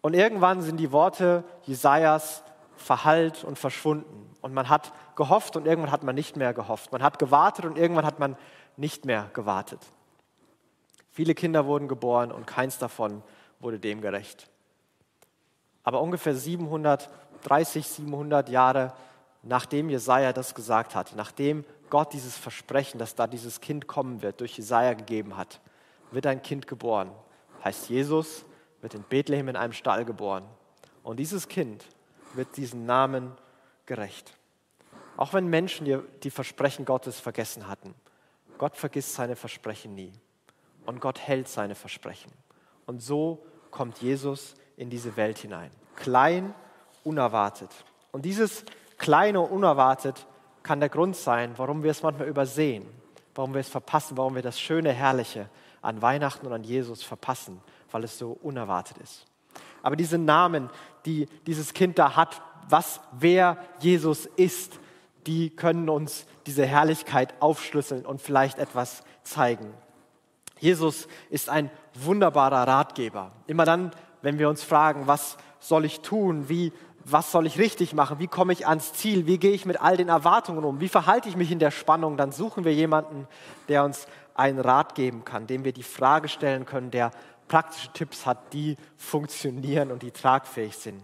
Und 0.00 0.14
irgendwann 0.14 0.62
sind 0.62 0.76
die 0.78 0.92
Worte 0.92 1.44
Jesajas 1.64 2.44
verhallt 2.76 3.42
und 3.42 3.58
verschwunden. 3.58 4.30
Und 4.40 4.54
man 4.54 4.68
hat 4.68 4.92
gehofft 5.16 5.56
und 5.56 5.66
irgendwann 5.66 5.90
hat 5.90 6.04
man 6.04 6.14
nicht 6.14 6.36
mehr 6.36 6.54
gehofft. 6.54 6.92
Man 6.92 7.02
hat 7.02 7.18
gewartet 7.18 7.64
und 7.64 7.76
irgendwann 7.76 8.06
hat 8.06 8.20
man 8.20 8.36
nicht 8.76 9.04
mehr 9.04 9.28
gewartet. 9.32 9.80
Viele 11.18 11.34
Kinder 11.34 11.66
wurden 11.66 11.88
geboren 11.88 12.30
und 12.30 12.46
keins 12.46 12.78
davon 12.78 13.24
wurde 13.58 13.80
dem 13.80 14.00
gerecht. 14.00 14.48
Aber 15.82 16.00
ungefähr 16.00 16.32
730, 16.32 17.88
700 17.88 18.48
Jahre 18.48 18.92
nachdem 19.42 19.90
Jesaja 19.90 20.32
das 20.32 20.54
gesagt 20.54 20.94
hat, 20.94 21.16
nachdem 21.16 21.64
Gott 21.90 22.12
dieses 22.12 22.36
Versprechen, 22.36 23.00
dass 23.00 23.16
da 23.16 23.26
dieses 23.26 23.60
Kind 23.60 23.88
kommen 23.88 24.22
wird, 24.22 24.40
durch 24.40 24.58
Jesaja 24.58 24.92
gegeben 24.92 25.36
hat, 25.36 25.60
wird 26.12 26.24
ein 26.24 26.40
Kind 26.40 26.68
geboren. 26.68 27.10
Heißt 27.64 27.88
Jesus, 27.88 28.44
wird 28.80 28.94
in 28.94 29.02
Bethlehem 29.02 29.48
in 29.48 29.56
einem 29.56 29.72
Stall 29.72 30.04
geboren. 30.04 30.44
Und 31.02 31.16
dieses 31.18 31.48
Kind 31.48 31.84
wird 32.34 32.56
diesen 32.56 32.86
Namen 32.86 33.32
gerecht. 33.86 34.34
Auch 35.16 35.32
wenn 35.32 35.48
Menschen 35.48 35.84
die, 36.22 36.30
Versprechen 36.30 36.84
Gottes 36.84 37.18
vergessen 37.18 37.66
hatten. 37.66 37.96
Gott 38.56 38.76
vergisst 38.76 39.14
seine 39.14 39.34
Versprechen 39.34 39.96
nie. 39.96 40.12
Und 40.88 41.02
Gott 41.02 41.20
hält 41.20 41.48
seine 41.48 41.74
Versprechen. 41.74 42.32
Und 42.86 43.02
so 43.02 43.44
kommt 43.70 43.98
Jesus 43.98 44.54
in 44.78 44.88
diese 44.88 45.18
Welt 45.18 45.36
hinein. 45.36 45.70
Klein, 45.96 46.54
unerwartet. 47.04 47.68
Und 48.10 48.24
dieses 48.24 48.64
Kleine, 48.96 49.42
unerwartet 49.42 50.26
kann 50.62 50.80
der 50.80 50.88
Grund 50.88 51.14
sein, 51.14 51.52
warum 51.58 51.82
wir 51.82 51.90
es 51.90 52.02
manchmal 52.02 52.26
übersehen, 52.26 52.86
warum 53.34 53.52
wir 53.52 53.60
es 53.60 53.68
verpassen, 53.68 54.16
warum 54.16 54.34
wir 54.34 54.40
das 54.40 54.58
schöne, 54.58 54.90
herrliche 54.90 55.50
an 55.82 56.00
Weihnachten 56.00 56.46
und 56.46 56.54
an 56.54 56.64
Jesus 56.64 57.02
verpassen, 57.02 57.60
weil 57.90 58.04
es 58.04 58.16
so 58.16 58.38
unerwartet 58.40 58.96
ist. 58.96 59.26
Aber 59.82 59.94
diese 59.94 60.16
Namen, 60.16 60.70
die 61.04 61.26
dieses 61.46 61.74
Kind 61.74 61.98
da 61.98 62.16
hat, 62.16 62.40
was, 62.66 63.02
wer 63.12 63.58
Jesus 63.80 64.24
ist, 64.24 64.80
die 65.26 65.50
können 65.50 65.90
uns 65.90 66.24
diese 66.46 66.64
Herrlichkeit 66.64 67.34
aufschlüsseln 67.40 68.06
und 68.06 68.22
vielleicht 68.22 68.58
etwas 68.58 69.02
zeigen. 69.22 69.74
Jesus 70.60 71.08
ist 71.30 71.48
ein 71.48 71.70
wunderbarer 71.94 72.66
Ratgeber. 72.66 73.32
Immer 73.46 73.64
dann, 73.64 73.92
wenn 74.22 74.38
wir 74.38 74.48
uns 74.48 74.62
fragen, 74.62 75.06
was 75.06 75.36
soll 75.60 75.84
ich 75.84 76.00
tun, 76.00 76.48
wie, 76.48 76.72
was 77.04 77.32
soll 77.32 77.46
ich 77.46 77.58
richtig 77.58 77.94
machen, 77.94 78.18
wie 78.18 78.26
komme 78.26 78.52
ich 78.52 78.66
ans 78.66 78.92
Ziel, 78.92 79.26
wie 79.26 79.38
gehe 79.38 79.52
ich 79.52 79.66
mit 79.66 79.80
all 79.80 79.96
den 79.96 80.08
Erwartungen 80.08 80.64
um, 80.64 80.80
wie 80.80 80.88
verhalte 80.88 81.28
ich 81.28 81.36
mich 81.36 81.50
in 81.50 81.58
der 81.58 81.70
Spannung, 81.70 82.16
dann 82.16 82.32
suchen 82.32 82.64
wir 82.64 82.74
jemanden, 82.74 83.26
der 83.68 83.84
uns 83.84 84.06
einen 84.34 84.60
Rat 84.60 84.94
geben 84.94 85.24
kann, 85.24 85.46
dem 85.46 85.64
wir 85.64 85.72
die 85.72 85.82
Frage 85.82 86.28
stellen 86.28 86.64
können, 86.64 86.90
der 86.90 87.10
praktische 87.48 87.92
Tipps 87.92 88.26
hat, 88.26 88.52
die 88.52 88.76
funktionieren 88.96 89.90
und 89.90 90.02
die 90.02 90.10
tragfähig 90.10 90.76
sind. 90.76 91.02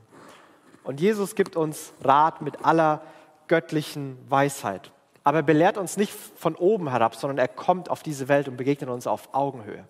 Und 0.84 1.00
Jesus 1.00 1.34
gibt 1.34 1.56
uns 1.56 1.92
Rat 2.02 2.42
mit 2.42 2.64
aller 2.64 3.02
göttlichen 3.48 4.18
Weisheit. 4.28 4.92
Aber 5.24 5.38
er 5.38 5.42
belehrt 5.42 5.78
uns 5.78 5.96
nicht 5.96 6.12
von 6.12 6.54
oben 6.54 6.90
herab, 6.90 7.16
sondern 7.16 7.38
er 7.38 7.48
kommt 7.48 7.90
auf 7.90 8.02
diese 8.02 8.28
Welt 8.28 8.46
und 8.46 8.56
begegnet 8.56 8.90
uns 8.90 9.06
auf 9.06 9.30
Augenhöhe. 9.32 9.84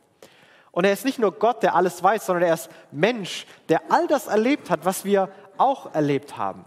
Und 0.71 0.85
er 0.85 0.93
ist 0.93 1.05
nicht 1.05 1.19
nur 1.19 1.33
Gott, 1.33 1.62
der 1.62 1.75
alles 1.75 2.03
weiß, 2.03 2.26
sondern 2.26 2.45
er 2.45 2.55
ist 2.55 2.71
Mensch, 2.91 3.47
der 3.69 3.83
all 3.91 4.07
das 4.07 4.29
erlebt 4.29 4.71
hat, 4.71 4.85
was 4.85 5.05
wir 5.05 5.29
auch 5.59 5.95
erlebt 5.95 6.37
haben. 6.37 6.64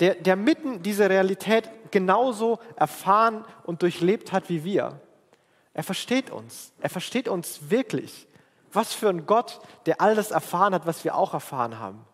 Der, 0.00 0.14
der 0.14 0.36
mitten 0.36 0.82
diese 0.82 1.08
Realität 1.08 1.70
genauso 1.90 2.58
erfahren 2.76 3.44
und 3.64 3.82
durchlebt 3.82 4.32
hat 4.32 4.48
wie 4.48 4.64
wir. 4.64 5.00
Er 5.72 5.82
versteht 5.82 6.30
uns. 6.30 6.72
Er 6.80 6.90
versteht 6.90 7.28
uns 7.28 7.70
wirklich. 7.70 8.26
Was 8.72 8.92
für 8.92 9.08
ein 9.08 9.26
Gott, 9.26 9.60
der 9.86 10.00
all 10.00 10.14
das 10.14 10.30
erfahren 10.30 10.74
hat, 10.74 10.86
was 10.86 11.04
wir 11.04 11.14
auch 11.14 11.32
erfahren 11.32 11.78
haben. 11.78 12.04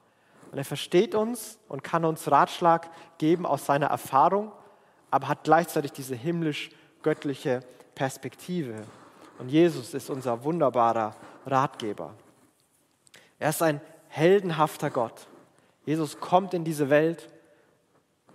Und 0.53 0.59
er 0.59 0.65
versteht 0.65 1.15
uns 1.15 1.59
und 1.69 1.83
kann 1.83 2.05
uns 2.05 2.31
Ratschlag 2.31 2.89
geben 3.19 3.47
aus 3.47 3.67
seiner 3.67 3.87
Erfahrung, 3.87 4.53
aber 5.13 5.29
hat 5.29 5.45
gleichzeitig 5.45 5.93
diese 5.93 6.17
himmlisch-göttliche 6.17 7.61
Perspektive. 7.95 8.75
Und 9.39 9.51
Jesus 9.51 9.93
ist 9.93 10.09
unser 10.09 10.43
wunderbarer 10.43 11.15
Ratgeber. 11.47 12.15
Er 13.39 13.51
ist 13.51 13.63
ein 13.63 13.81
heldenhafter 14.09 14.89
Gott. 14.89 15.27
Jesus 15.85 16.19
kommt 16.19 16.55
in 16.55 16.65
diese 16.65 16.89
Welt 16.89 17.29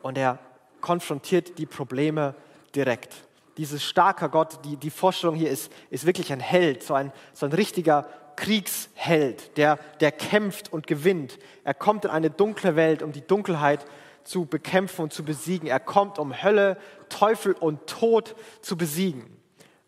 und 0.03 0.19
er 0.19 0.37
konfrontiert 0.79 1.57
die 1.57 1.65
Probleme 1.65 2.35
direkt. 2.75 3.15
Dieses 3.57 3.83
starker 3.83 4.29
Gott, 4.29 4.59
die, 4.63 4.77
die 4.77 4.91
Vorstellung 4.91 5.35
hier 5.35 5.49
ist, 5.49 5.71
ist 5.89 6.05
wirklich 6.05 6.31
ein 6.31 6.39
Held, 6.39 6.83
so 6.83 6.93
ein, 6.93 7.11
so 7.33 7.47
ein 7.47 7.53
richtiger 7.53 8.07
Kriegsheld, 8.35 9.57
der, 9.57 9.79
der 9.99 10.11
kämpft 10.11 10.71
und 10.71 10.85
gewinnt. 10.85 11.39
Er 11.63 11.73
kommt 11.73 12.05
in 12.05 12.11
eine 12.11 12.29
dunkle 12.29 12.75
Welt, 12.75 13.01
um 13.01 13.13
die 13.13 13.25
Dunkelheit 13.25 13.83
zu 14.27 14.45
bekämpfen 14.45 15.03
und 15.03 15.13
zu 15.13 15.23
besiegen. 15.23 15.67
Er 15.67 15.79
kommt, 15.79 16.19
um 16.19 16.43
Hölle, 16.43 16.77
Teufel 17.09 17.53
und 17.53 17.87
Tod 17.87 18.35
zu 18.61 18.77
besiegen. 18.77 19.25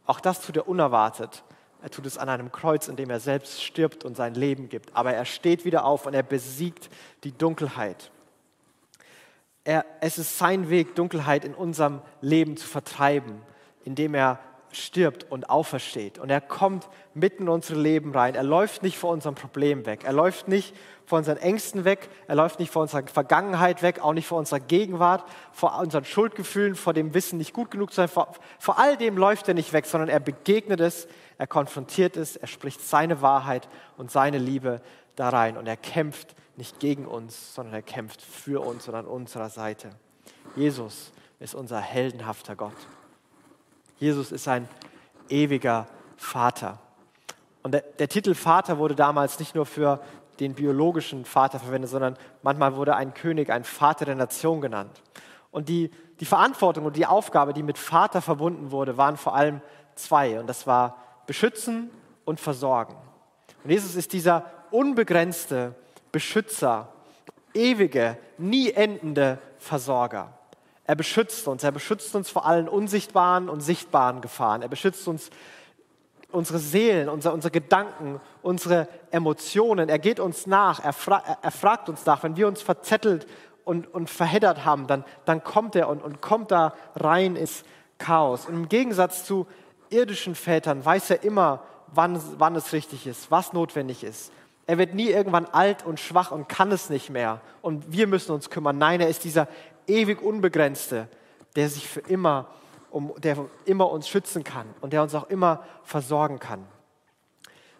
Auch 0.06 0.20
das 0.20 0.42
tut 0.42 0.58
er 0.58 0.68
unerwartet. 0.68 1.44
Er 1.82 1.90
tut 1.90 2.06
es 2.06 2.18
an 2.18 2.30
einem 2.30 2.52
Kreuz, 2.52 2.88
in 2.88 2.96
dem 2.96 3.10
er 3.10 3.20
selbst 3.20 3.64
stirbt 3.64 4.04
und 4.04 4.18
sein 4.18 4.34
Leben 4.34 4.68
gibt. 4.68 4.96
Aber 4.96 5.14
er 5.14 5.26
steht 5.26 5.66
wieder 5.66 5.86
auf 5.86 6.06
und 6.06 6.14
er 6.14 6.24
besiegt 6.24 6.90
die 7.24 7.32
Dunkelheit. 7.32 8.12
Er, 9.64 9.86
es 10.02 10.18
ist 10.18 10.38
sein 10.38 10.70
Weg, 10.70 10.96
Dunkelheit 10.96 11.46
in 11.46 11.54
unserem 11.54 12.02
Leben 12.22 12.58
zu 12.58 12.68
vertreiben, 12.68 13.42
indem 13.86 14.14
er 14.14 14.40
stirbt 14.72 15.30
und 15.32 15.50
aufersteht. 15.50 16.20
Und 16.20 16.30
er 16.30 16.42
kommt 16.42 16.88
mitten 17.14 17.44
in 17.44 17.50
unser 17.50 17.76
Leben 17.76 18.14
rein. 18.14 18.36
Er 18.36 18.44
läuft 18.44 18.84
nicht 18.84 18.98
vor 18.98 19.12
unserem 19.12 19.36
Problem 19.36 19.86
weg. 19.86 20.04
Er 20.04 20.14
läuft 20.14 20.48
nicht 20.48 20.76
vor 21.06 21.18
unseren 21.18 21.38
Ängsten 21.38 21.86
weg. 21.86 22.10
Er 22.28 22.36
läuft 22.36 22.60
nicht 22.60 22.72
vor 22.72 22.84
unserer 22.84 23.06
Vergangenheit 23.08 23.82
weg, 23.82 24.00
auch 24.04 24.14
nicht 24.14 24.28
vor 24.28 24.38
unserer 24.38 24.60
Gegenwart, 24.60 25.24
vor 25.52 25.78
unseren 25.80 26.06
Schuldgefühlen, 26.06 26.76
vor 26.76 26.94
dem 26.94 27.14
Wissen, 27.14 27.38
nicht 27.38 27.54
gut 27.54 27.72
genug 27.72 27.90
zu 27.92 27.98
sein. 27.98 28.08
Vor, 28.08 28.34
vor 28.60 28.78
all 28.78 28.96
dem 28.98 29.18
läuft 29.18 29.48
er 29.48 29.54
nicht 29.54 29.74
weg, 29.74 29.86
sondern 29.86 30.10
er 30.10 30.20
begegnet 30.20 30.80
es, 30.80 31.08
er 31.38 31.48
konfrontiert 31.48 32.16
es, 32.16 32.36
er 32.36 32.48
spricht 32.48 32.82
seine 32.82 33.22
Wahrheit 33.22 33.68
und 33.98 34.12
seine 34.12 34.38
Liebe 34.38 34.82
da 35.16 35.30
rein. 35.30 35.58
Und 35.58 35.68
er 35.68 35.78
kämpft 35.78 36.36
nicht 36.58 36.80
gegen 36.80 37.06
uns, 37.06 37.56
sondern 37.56 37.74
er 37.74 37.82
kämpft 37.82 38.22
für 38.22 38.64
uns 38.64 38.88
und 38.88 38.96
an 38.96 39.06
unserer 39.06 39.50
Seite. 39.50 39.90
Jesus 40.56 41.12
ist 41.40 41.56
unser 41.56 41.80
heldenhafter 41.80 42.56
Gott. 42.56 42.76
Jesus 44.00 44.32
ist 44.32 44.48
ein 44.48 44.68
ewiger 45.30 45.88
Vater. 46.18 46.80
Und 47.64 47.74
der, 47.74 47.82
der, 47.82 48.08
Titel 48.08 48.34
Vater 48.34 48.78
wurde 48.78 48.96
damals 48.96 49.40
nicht 49.40 49.56
nur 49.56 49.66
für 49.66 50.00
den 50.40 50.54
biologischen 50.54 51.26
Vater 51.26 51.60
verwendet, 51.60 51.90
sondern 51.90 52.18
manchmal 52.42 52.76
wurde 52.76 52.96
ein 52.96 53.14
König 53.14 53.50
ein 53.50 53.66
Vater 53.66 54.06
der 54.06 54.16
Nation 54.16 54.62
genannt. 54.62 55.02
Und 55.52 55.68
die, 55.68 55.92
die 56.20 56.26
Verantwortung 56.26 56.86
und 56.86 56.96
die 56.96 57.06
Aufgabe, 57.06 57.54
die 57.54 57.64
mit 57.64 57.78
Vater 57.78 58.22
verbunden 58.22 58.72
wurde, 58.72 58.98
waren 58.98 59.18
vor 59.18 59.36
allem 59.36 59.62
zwei. 59.96 60.40
Und 60.40 60.48
das 60.48 60.66
war 60.66 60.98
beschützen 61.28 61.90
und 62.24 62.40
versorgen. 62.40 62.96
Und 63.64 63.72
Jesus 63.72 63.96
ist 63.96 64.14
dieser 64.14 64.46
unbegrenzte 64.72 65.76
Beschützer, 66.12 66.88
ewige, 67.54 68.18
nie 68.38 68.72
endende 68.72 69.40
Versorger. 69.58 70.39
Er 70.90 70.96
beschützt 70.96 71.48
uns. 71.48 71.64
Er 71.64 71.72
beschützt 71.72 72.16
uns 72.16 72.32
vor 72.32 72.48
allen 72.48 72.68
unsichtbaren 72.68 73.48
und 73.48 73.62
sichtbaren 73.62 74.22
Gefahren. 74.22 74.64
Er 74.64 74.70
beschützt 74.70 75.08
uns, 75.08 75.30
unsere 76.32 76.58
Seelen, 76.58 77.10
unser, 77.10 77.32
unsere 77.32 77.52
Gedanken, 77.52 78.20
unsere 78.42 78.88
Emotionen. 79.12 79.88
Er 79.88 80.00
geht 80.00 80.20
uns 80.20 80.48
nach. 80.48 80.84
Er, 80.84 80.94
fra 80.94 81.22
er 81.44 81.52
fragt 81.52 81.90
uns 81.90 82.08
nach. 82.08 82.24
Wenn 82.24 82.38
wir 82.38 82.48
uns 82.48 82.64
verzettelt 82.64 83.28
und, 83.66 83.94
und 83.94 84.10
verheddert 84.10 84.66
haben, 84.66 84.88
dann, 84.88 85.06
dann 85.26 85.44
kommt 85.44 85.76
er 85.76 85.90
und, 85.90 86.02
und 86.02 86.22
kommt 86.22 86.50
da 86.50 86.74
rein 86.96 87.36
ins 87.36 87.64
Chaos. 88.00 88.48
Und 88.48 88.56
im 88.56 88.68
Gegensatz 88.68 89.26
zu 89.26 89.46
irdischen 89.92 90.34
Vätern 90.34 90.84
weiß 90.84 91.12
er 91.12 91.24
immer, 91.24 91.62
wann, 91.94 92.20
wann 92.40 92.56
es 92.56 92.74
richtig 92.74 93.06
ist, 93.06 93.30
was 93.30 93.54
notwendig 93.54 94.04
ist. 94.04 94.32
Er 94.70 94.78
wird 94.78 94.94
nie 94.94 95.10
irgendwann 95.10 95.46
alt 95.46 95.84
und 95.84 96.00
schwach 96.00 96.32
und 96.32 96.48
kann 96.48 96.72
es 96.72 96.92
nicht 96.92 97.10
mehr. 97.10 97.42
Und 97.64 97.92
wir 97.92 98.06
müssen 98.06 98.34
uns 98.34 98.52
kümmern. 98.52 98.78
Nein, 98.78 99.02
er 99.02 99.10
ist 99.10 99.24
dieser 99.24 99.48
ewig 99.90 100.22
Unbegrenzte, 100.22 101.08
der 101.56 101.70
sich 101.70 101.88
für 101.88 102.02
immer, 102.02 102.48
um, 102.92 103.14
der 103.18 103.46
immer 103.66 103.90
uns 103.90 104.08
schützen 104.08 104.44
kann 104.44 104.68
und 104.82 104.94
der 104.94 105.02
uns 105.02 105.16
auch 105.16 105.30
immer 105.30 105.64
versorgen 105.84 106.40
kann. 106.40 106.66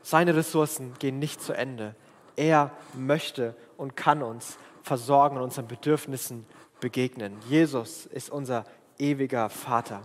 Seine 0.02 0.36
Ressourcen 0.36 0.94
gehen 1.00 1.20
nicht 1.20 1.42
zu 1.42 1.54
Ende. 1.54 1.96
Er 2.36 2.72
möchte 2.94 3.56
und 3.78 3.96
kann 3.96 4.24
uns 4.24 4.58
versorgen 4.82 5.38
und 5.38 5.44
unseren 5.44 5.68
Bedürfnissen 5.68 6.46
begegnen. 6.80 7.38
Jesus 7.48 8.06
ist 8.06 8.30
unser 8.30 8.66
ewiger 8.98 9.50
Vater 9.50 10.02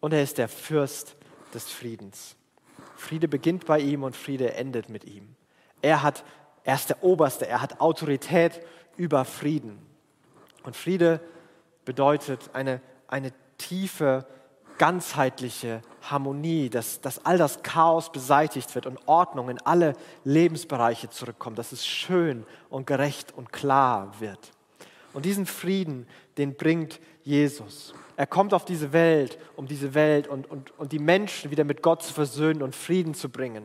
und 0.00 0.12
er 0.12 0.22
ist 0.22 0.38
der 0.38 0.48
Fürst 0.48 1.16
des 1.52 1.70
Friedens. 1.70 2.36
Friede 2.96 3.28
beginnt 3.28 3.66
bei 3.66 3.78
ihm 3.78 4.02
und 4.02 4.16
Friede 4.16 4.54
endet 4.54 4.88
mit 4.88 5.04
ihm. 5.04 5.36
Er, 5.82 6.02
hat, 6.02 6.24
er 6.64 6.74
ist 6.74 6.88
der 6.88 7.02
Oberste, 7.04 7.46
er 7.46 7.60
hat 7.60 7.80
Autorität 7.80 8.60
über 8.96 9.24
Frieden. 9.24 9.93
Und 10.64 10.76
Friede 10.76 11.20
bedeutet 11.84 12.50
eine, 12.52 12.80
eine 13.06 13.32
tiefe, 13.58 14.26
ganzheitliche 14.78 15.82
Harmonie, 16.02 16.68
dass, 16.68 17.00
dass 17.00 17.24
all 17.24 17.38
das 17.38 17.62
Chaos 17.62 18.10
beseitigt 18.10 18.74
wird 18.74 18.86
und 18.86 18.98
Ordnung 19.06 19.48
in 19.48 19.60
alle 19.60 19.94
Lebensbereiche 20.24 21.10
zurückkommt, 21.10 21.58
dass 21.58 21.72
es 21.72 21.86
schön 21.86 22.44
und 22.70 22.86
gerecht 22.86 23.32
und 23.36 23.52
klar 23.52 24.12
wird. 24.18 24.50
Und 25.12 25.24
diesen 25.24 25.46
Frieden, 25.46 26.08
den 26.38 26.56
bringt 26.56 27.00
Jesus. 27.22 27.94
Er 28.16 28.26
kommt 28.26 28.52
auf 28.52 28.64
diese 28.64 28.92
Welt, 28.92 29.38
um 29.54 29.66
diese 29.66 29.94
Welt 29.94 30.26
und, 30.26 30.50
und, 30.50 30.76
und 30.78 30.92
die 30.92 30.98
Menschen 30.98 31.50
wieder 31.50 31.64
mit 31.64 31.82
Gott 31.82 32.02
zu 32.02 32.12
versöhnen 32.12 32.62
und 32.62 32.74
Frieden 32.74 33.14
zu 33.14 33.28
bringen. 33.28 33.64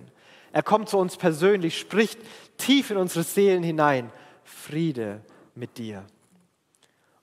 Er 0.51 0.63
kommt 0.63 0.89
zu 0.89 0.97
uns 0.97 1.17
persönlich, 1.17 1.77
spricht 1.77 2.19
tief 2.57 2.91
in 2.91 2.97
unsere 2.97 3.23
Seelen 3.23 3.63
hinein. 3.63 4.11
Friede 4.43 5.21
mit 5.55 5.77
dir. 5.77 6.05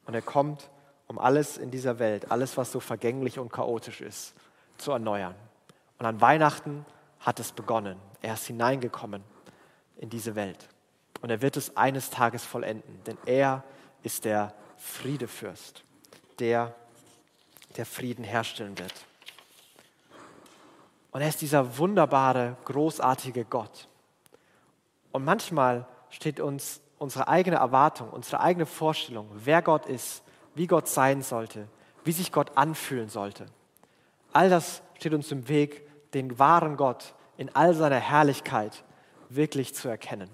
Und 0.06 0.14
er 0.14 0.22
kommt, 0.22 0.70
um 1.08 1.18
alles 1.18 1.56
in 1.58 1.70
dieser 1.70 1.98
Welt, 1.98 2.30
alles, 2.30 2.56
was 2.56 2.72
so 2.72 2.80
vergänglich 2.80 3.38
und 3.38 3.52
chaotisch 3.52 4.00
ist, 4.00 4.34
zu 4.78 4.92
erneuern. 4.92 5.34
Und 5.98 6.06
an 6.06 6.20
Weihnachten 6.20 6.84
hat 7.20 7.40
es 7.40 7.52
begonnen. 7.52 7.98
Er 8.22 8.34
ist 8.34 8.46
hineingekommen 8.46 9.22
in 9.98 10.10
diese 10.10 10.34
Welt. 10.34 10.68
Und 11.22 11.30
er 11.30 11.42
wird 11.42 11.56
es 11.56 11.76
eines 11.76 12.10
Tages 12.10 12.44
vollenden, 12.44 13.02
denn 13.04 13.16
er 13.26 13.64
ist 14.02 14.24
der 14.24 14.54
Friedefürst, 14.76 15.84
der 16.38 16.74
der 17.76 17.86
Frieden 17.86 18.24
herstellen 18.24 18.78
wird. 18.78 18.94
Und 21.12 21.22
er 21.22 21.28
ist 21.28 21.40
dieser 21.40 21.78
wunderbare, 21.78 22.56
großartige 22.64 23.44
Gott. 23.44 23.88
Und 25.12 25.24
manchmal 25.24 25.86
steht 26.10 26.40
uns 26.40 26.80
unsere 26.98 27.28
eigene 27.28 27.56
Erwartung, 27.56 28.10
unsere 28.10 28.40
eigene 28.40 28.66
Vorstellung, 28.66 29.28
wer 29.32 29.62
Gott 29.62 29.86
ist, 29.86 30.22
wie 30.54 30.66
Gott 30.66 30.88
sein 30.88 31.22
sollte, 31.22 31.68
wie 32.04 32.12
sich 32.12 32.32
Gott 32.32 32.56
anfühlen 32.56 33.08
sollte. 33.08 33.46
All 34.32 34.50
das 34.50 34.82
steht 34.94 35.14
uns 35.14 35.30
im 35.32 35.48
Weg, 35.48 35.86
den 36.12 36.38
wahren 36.38 36.76
Gott 36.76 37.14
in 37.36 37.54
all 37.54 37.74
seiner 37.74 37.98
Herrlichkeit 37.98 38.84
wirklich 39.28 39.74
zu 39.74 39.88
erkennen. 39.88 40.30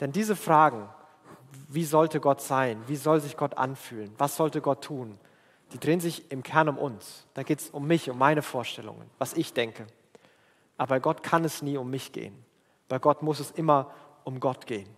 Denn 0.00 0.12
diese 0.12 0.36
Fragen, 0.36 0.88
wie 1.68 1.84
sollte 1.84 2.20
Gott 2.20 2.40
sein, 2.40 2.82
wie 2.86 2.96
soll 2.96 3.20
sich 3.20 3.36
Gott 3.36 3.56
anfühlen, 3.56 4.14
was 4.18 4.36
sollte 4.36 4.60
Gott 4.60 4.84
tun, 4.84 5.18
die 5.72 5.78
drehen 5.78 6.00
sich 6.00 6.30
im 6.30 6.42
Kern 6.42 6.68
um 6.68 6.78
uns. 6.78 7.26
Da 7.34 7.42
geht 7.42 7.60
es 7.60 7.70
um 7.70 7.86
mich, 7.86 8.08
um 8.10 8.18
meine 8.18 8.42
Vorstellungen, 8.42 9.10
was 9.18 9.34
ich 9.34 9.52
denke. 9.52 9.86
Aber 10.76 10.88
bei 10.94 11.00
Gott 11.00 11.22
kann 11.22 11.44
es 11.44 11.62
nie 11.62 11.76
um 11.76 11.90
mich 11.90 12.12
gehen. 12.12 12.44
Bei 12.88 12.98
Gott 12.98 13.22
muss 13.22 13.40
es 13.40 13.50
immer 13.50 13.90
um 14.24 14.40
Gott 14.40 14.66
gehen. 14.66 14.88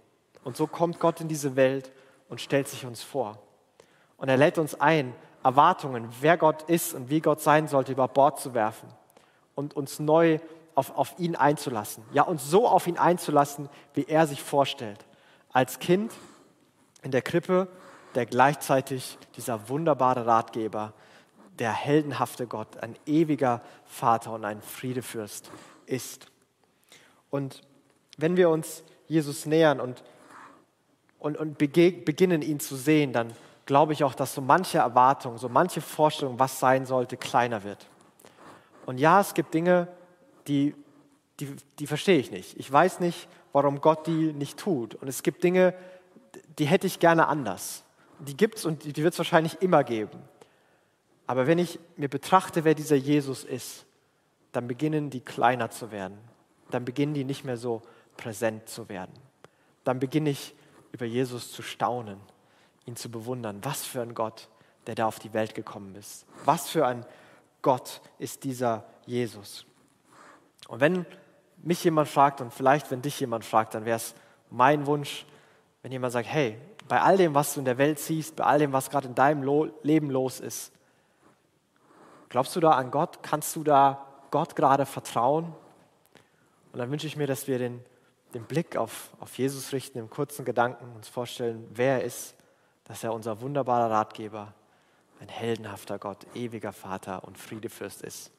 Und 0.44 0.56
so 0.56 0.66
kommt 0.66 1.00
Gott 1.00 1.20
in 1.20 1.28
diese 1.28 1.56
Welt 1.56 1.92
und 2.28 2.40
stellt 2.40 2.68
sich 2.68 2.86
uns 2.86 3.02
vor. 3.02 3.38
Und 4.16 4.28
er 4.28 4.36
lädt 4.36 4.58
uns 4.58 4.80
ein, 4.80 5.14
Erwartungen, 5.42 6.08
wer 6.20 6.36
Gott 6.36 6.62
ist 6.64 6.92
und 6.94 7.08
wie 7.08 7.20
Gott 7.20 7.40
sein 7.40 7.66
sollte, 7.66 7.92
über 7.92 8.08
Bord 8.08 8.38
zu 8.40 8.52
werfen 8.52 8.88
und 9.54 9.74
uns 9.74 9.98
neu 9.98 10.38
auf, 10.74 10.96
auf 10.96 11.18
ihn 11.18 11.34
einzulassen. 11.34 12.04
Ja, 12.12 12.24
uns 12.24 12.48
so 12.50 12.68
auf 12.68 12.86
ihn 12.86 12.98
einzulassen, 12.98 13.68
wie 13.94 14.04
er 14.04 14.26
sich 14.26 14.42
vorstellt. 14.42 15.06
Als 15.50 15.78
Kind 15.78 16.12
in 17.02 17.10
der 17.10 17.22
Krippe 17.22 17.68
der 18.14 18.26
gleichzeitig 18.26 19.18
dieser 19.36 19.68
wunderbare 19.68 20.26
Ratgeber, 20.26 20.92
der 21.58 21.72
heldenhafte 21.72 22.46
Gott, 22.46 22.78
ein 22.78 22.96
ewiger 23.06 23.62
Vater 23.84 24.32
und 24.32 24.44
ein 24.44 24.62
Friedefürst 24.62 25.50
ist. 25.86 26.26
Und 27.30 27.62
wenn 28.16 28.36
wir 28.36 28.48
uns 28.48 28.82
Jesus 29.06 29.46
nähern 29.46 29.80
und, 29.80 30.02
und, 31.20 31.36
und 31.36 31.56
beginnen, 31.56 32.42
ihn 32.42 32.58
zu 32.58 32.74
sehen, 32.74 33.12
dann 33.12 33.32
glaube 33.66 33.92
ich 33.92 34.02
auch, 34.02 34.14
dass 34.14 34.34
so 34.34 34.40
manche 34.40 34.78
Erwartung, 34.78 35.38
so 35.38 35.48
manche 35.48 35.80
Vorstellung, 35.80 36.38
was 36.38 36.58
sein 36.58 36.86
sollte, 36.86 37.16
kleiner 37.16 37.62
wird. 37.62 37.86
Und 38.86 38.98
ja, 38.98 39.20
es 39.20 39.34
gibt 39.34 39.54
Dinge, 39.54 39.86
die, 40.48 40.74
die, 41.38 41.54
die 41.78 41.86
verstehe 41.86 42.18
ich 42.18 42.32
nicht. 42.32 42.58
Ich 42.58 42.70
weiß 42.70 42.98
nicht, 42.98 43.28
warum 43.52 43.80
Gott 43.80 44.06
die 44.08 44.32
nicht 44.32 44.58
tut. 44.58 44.96
Und 44.96 45.06
es 45.06 45.22
gibt 45.22 45.44
Dinge, 45.44 45.74
die 46.58 46.64
hätte 46.64 46.88
ich 46.88 46.98
gerne 46.98 47.28
anders 47.28 47.84
die 48.20 48.36
gibt 48.36 48.58
es 48.58 48.64
und 48.64 48.84
die 48.84 49.02
wird 49.02 49.14
es 49.14 49.18
wahrscheinlich 49.18 49.60
immer 49.62 49.84
geben. 49.84 50.18
Aber 51.26 51.46
wenn 51.46 51.58
ich 51.58 51.78
mir 51.96 52.08
betrachte, 52.08 52.64
wer 52.64 52.74
dieser 52.74 52.96
Jesus 52.96 53.44
ist, 53.44 53.86
dann 54.52 54.66
beginnen 54.66 55.10
die 55.10 55.20
kleiner 55.20 55.70
zu 55.70 55.90
werden. 55.92 56.18
Dann 56.70 56.84
beginnen 56.84 57.14
die 57.14 57.24
nicht 57.24 57.44
mehr 57.44 57.56
so 57.56 57.82
präsent 58.16 58.68
zu 58.68 58.88
werden. 58.88 59.12
Dann 59.84 60.00
beginne 60.00 60.30
ich 60.30 60.54
über 61.00 61.06
Jesus 61.06 61.52
zu 61.52 61.62
staunen, 61.62 62.20
ihn 62.86 62.96
zu 62.96 63.10
bewundern. 63.10 63.60
Was 63.62 63.84
für 63.84 64.02
ein 64.02 64.14
Gott, 64.14 64.48
der 64.86 64.94
da 64.94 65.06
auf 65.06 65.18
die 65.18 65.32
Welt 65.32 65.54
gekommen 65.54 65.94
ist. 65.94 66.26
Was 66.44 66.68
für 66.68 66.86
ein 66.86 67.06
Gott 67.62 68.00
ist 68.18 68.44
dieser 68.44 68.84
Jesus. 69.06 69.66
Und 70.68 70.80
wenn 70.80 71.06
mich 71.62 71.82
jemand 71.84 72.08
fragt 72.08 72.40
und 72.40 72.52
vielleicht 72.52 72.90
wenn 72.90 73.02
dich 73.02 73.18
jemand 73.20 73.44
fragt, 73.44 73.74
dann 73.74 73.84
wäre 73.84 73.96
es 73.96 74.14
mein 74.50 74.86
Wunsch, 74.86 75.26
wenn 75.82 75.92
jemand 75.92 76.12
sagt, 76.12 76.28
hey, 76.28 76.58
bei 76.88 77.00
all 77.00 77.16
dem, 77.16 77.34
was 77.34 77.54
du 77.54 77.60
in 77.60 77.64
der 77.64 77.78
Welt 77.78 77.98
siehst, 77.98 78.36
bei 78.36 78.44
all 78.44 78.58
dem, 78.58 78.72
was 78.72 78.90
gerade 78.90 79.08
in 79.08 79.14
deinem 79.14 79.70
Leben 79.82 80.10
los 80.10 80.40
ist, 80.40 80.72
glaubst 82.28 82.54
du 82.56 82.60
da 82.60 82.72
an 82.72 82.90
Gott? 82.90 83.22
Kannst 83.22 83.54
du 83.56 83.64
da 83.64 84.06
Gott 84.30 84.56
gerade 84.56 84.86
vertrauen? 84.86 85.54
Und 86.72 86.78
dann 86.78 86.90
wünsche 86.90 87.06
ich 87.06 87.16
mir, 87.16 87.26
dass 87.26 87.46
wir 87.46 87.58
den, 87.58 87.84
den 88.34 88.44
Blick 88.44 88.76
auf, 88.76 89.10
auf 89.20 89.36
Jesus 89.38 89.72
richten, 89.72 89.98
im 89.98 90.10
kurzen 90.10 90.44
Gedanken 90.44 90.92
uns 90.94 91.08
vorstellen, 91.08 91.66
wer 91.72 92.00
er 92.00 92.04
ist, 92.04 92.34
dass 92.84 93.04
er 93.04 93.12
unser 93.12 93.40
wunderbarer 93.40 93.90
Ratgeber, 93.90 94.54
ein 95.20 95.28
heldenhafter 95.28 95.98
Gott, 95.98 96.26
ewiger 96.34 96.72
Vater 96.72 97.24
und 97.24 97.38
Friedefürst 97.38 98.02
ist. 98.02 98.30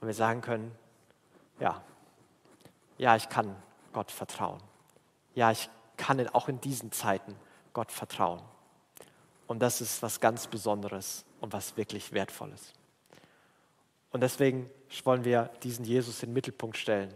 Und 0.00 0.06
wir 0.08 0.14
sagen 0.14 0.40
können, 0.40 0.72
ja, 1.60 1.82
ja, 2.98 3.16
ich 3.16 3.28
kann 3.28 3.54
Gott 3.92 4.10
vertrauen. 4.10 4.60
Ja, 5.34 5.50
ich 5.50 5.68
kann 5.96 6.26
auch 6.28 6.48
in 6.48 6.60
diesen 6.60 6.92
Zeiten 6.92 7.36
Gott 7.72 7.92
vertrauen. 7.92 8.40
Und 9.46 9.60
das 9.60 9.80
ist 9.80 10.02
was 10.02 10.20
ganz 10.20 10.46
Besonderes 10.46 11.24
und 11.40 11.52
was 11.52 11.76
wirklich 11.76 12.12
Wertvolles. 12.12 12.72
Und 14.10 14.20
deswegen 14.22 14.70
wollen 15.04 15.24
wir 15.24 15.50
diesen 15.62 15.84
Jesus 15.84 16.22
in 16.22 16.30
den 16.30 16.34
Mittelpunkt 16.34 16.76
stellen. 16.76 17.12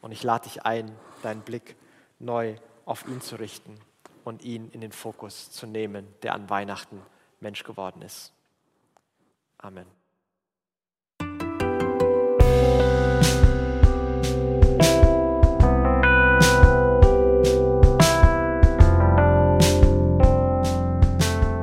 Und 0.00 0.12
ich 0.12 0.22
lade 0.22 0.44
dich 0.44 0.64
ein, 0.64 0.90
deinen 1.22 1.40
Blick 1.40 1.76
neu 2.18 2.54
auf 2.84 3.06
ihn 3.06 3.20
zu 3.20 3.36
richten 3.36 3.78
und 4.24 4.42
ihn 4.44 4.70
in 4.70 4.80
den 4.80 4.92
Fokus 4.92 5.50
zu 5.50 5.66
nehmen, 5.66 6.06
der 6.22 6.34
an 6.34 6.48
Weihnachten 6.50 7.02
Mensch 7.40 7.64
geworden 7.64 8.02
ist. 8.02 8.32
Amen. 9.58 9.86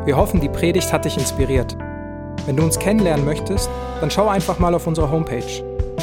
Wir 0.06 0.18
hoffen, 0.18 0.40
die 0.40 0.50
Predigt 0.50 0.94
hat 0.94 1.06
dich 1.06 1.18
inspiriert. 1.18 1.76
Wenn 2.46 2.56
du 2.56 2.64
uns 2.64 2.78
kennenlernen 2.78 3.26
möchtest, 3.26 3.70
dann 4.02 4.12
schau 4.12 4.28
einfach 4.28 4.60
mal 4.60 4.76
auf 4.76 4.86
unsere 4.86 5.10
Homepage 5.10 5.75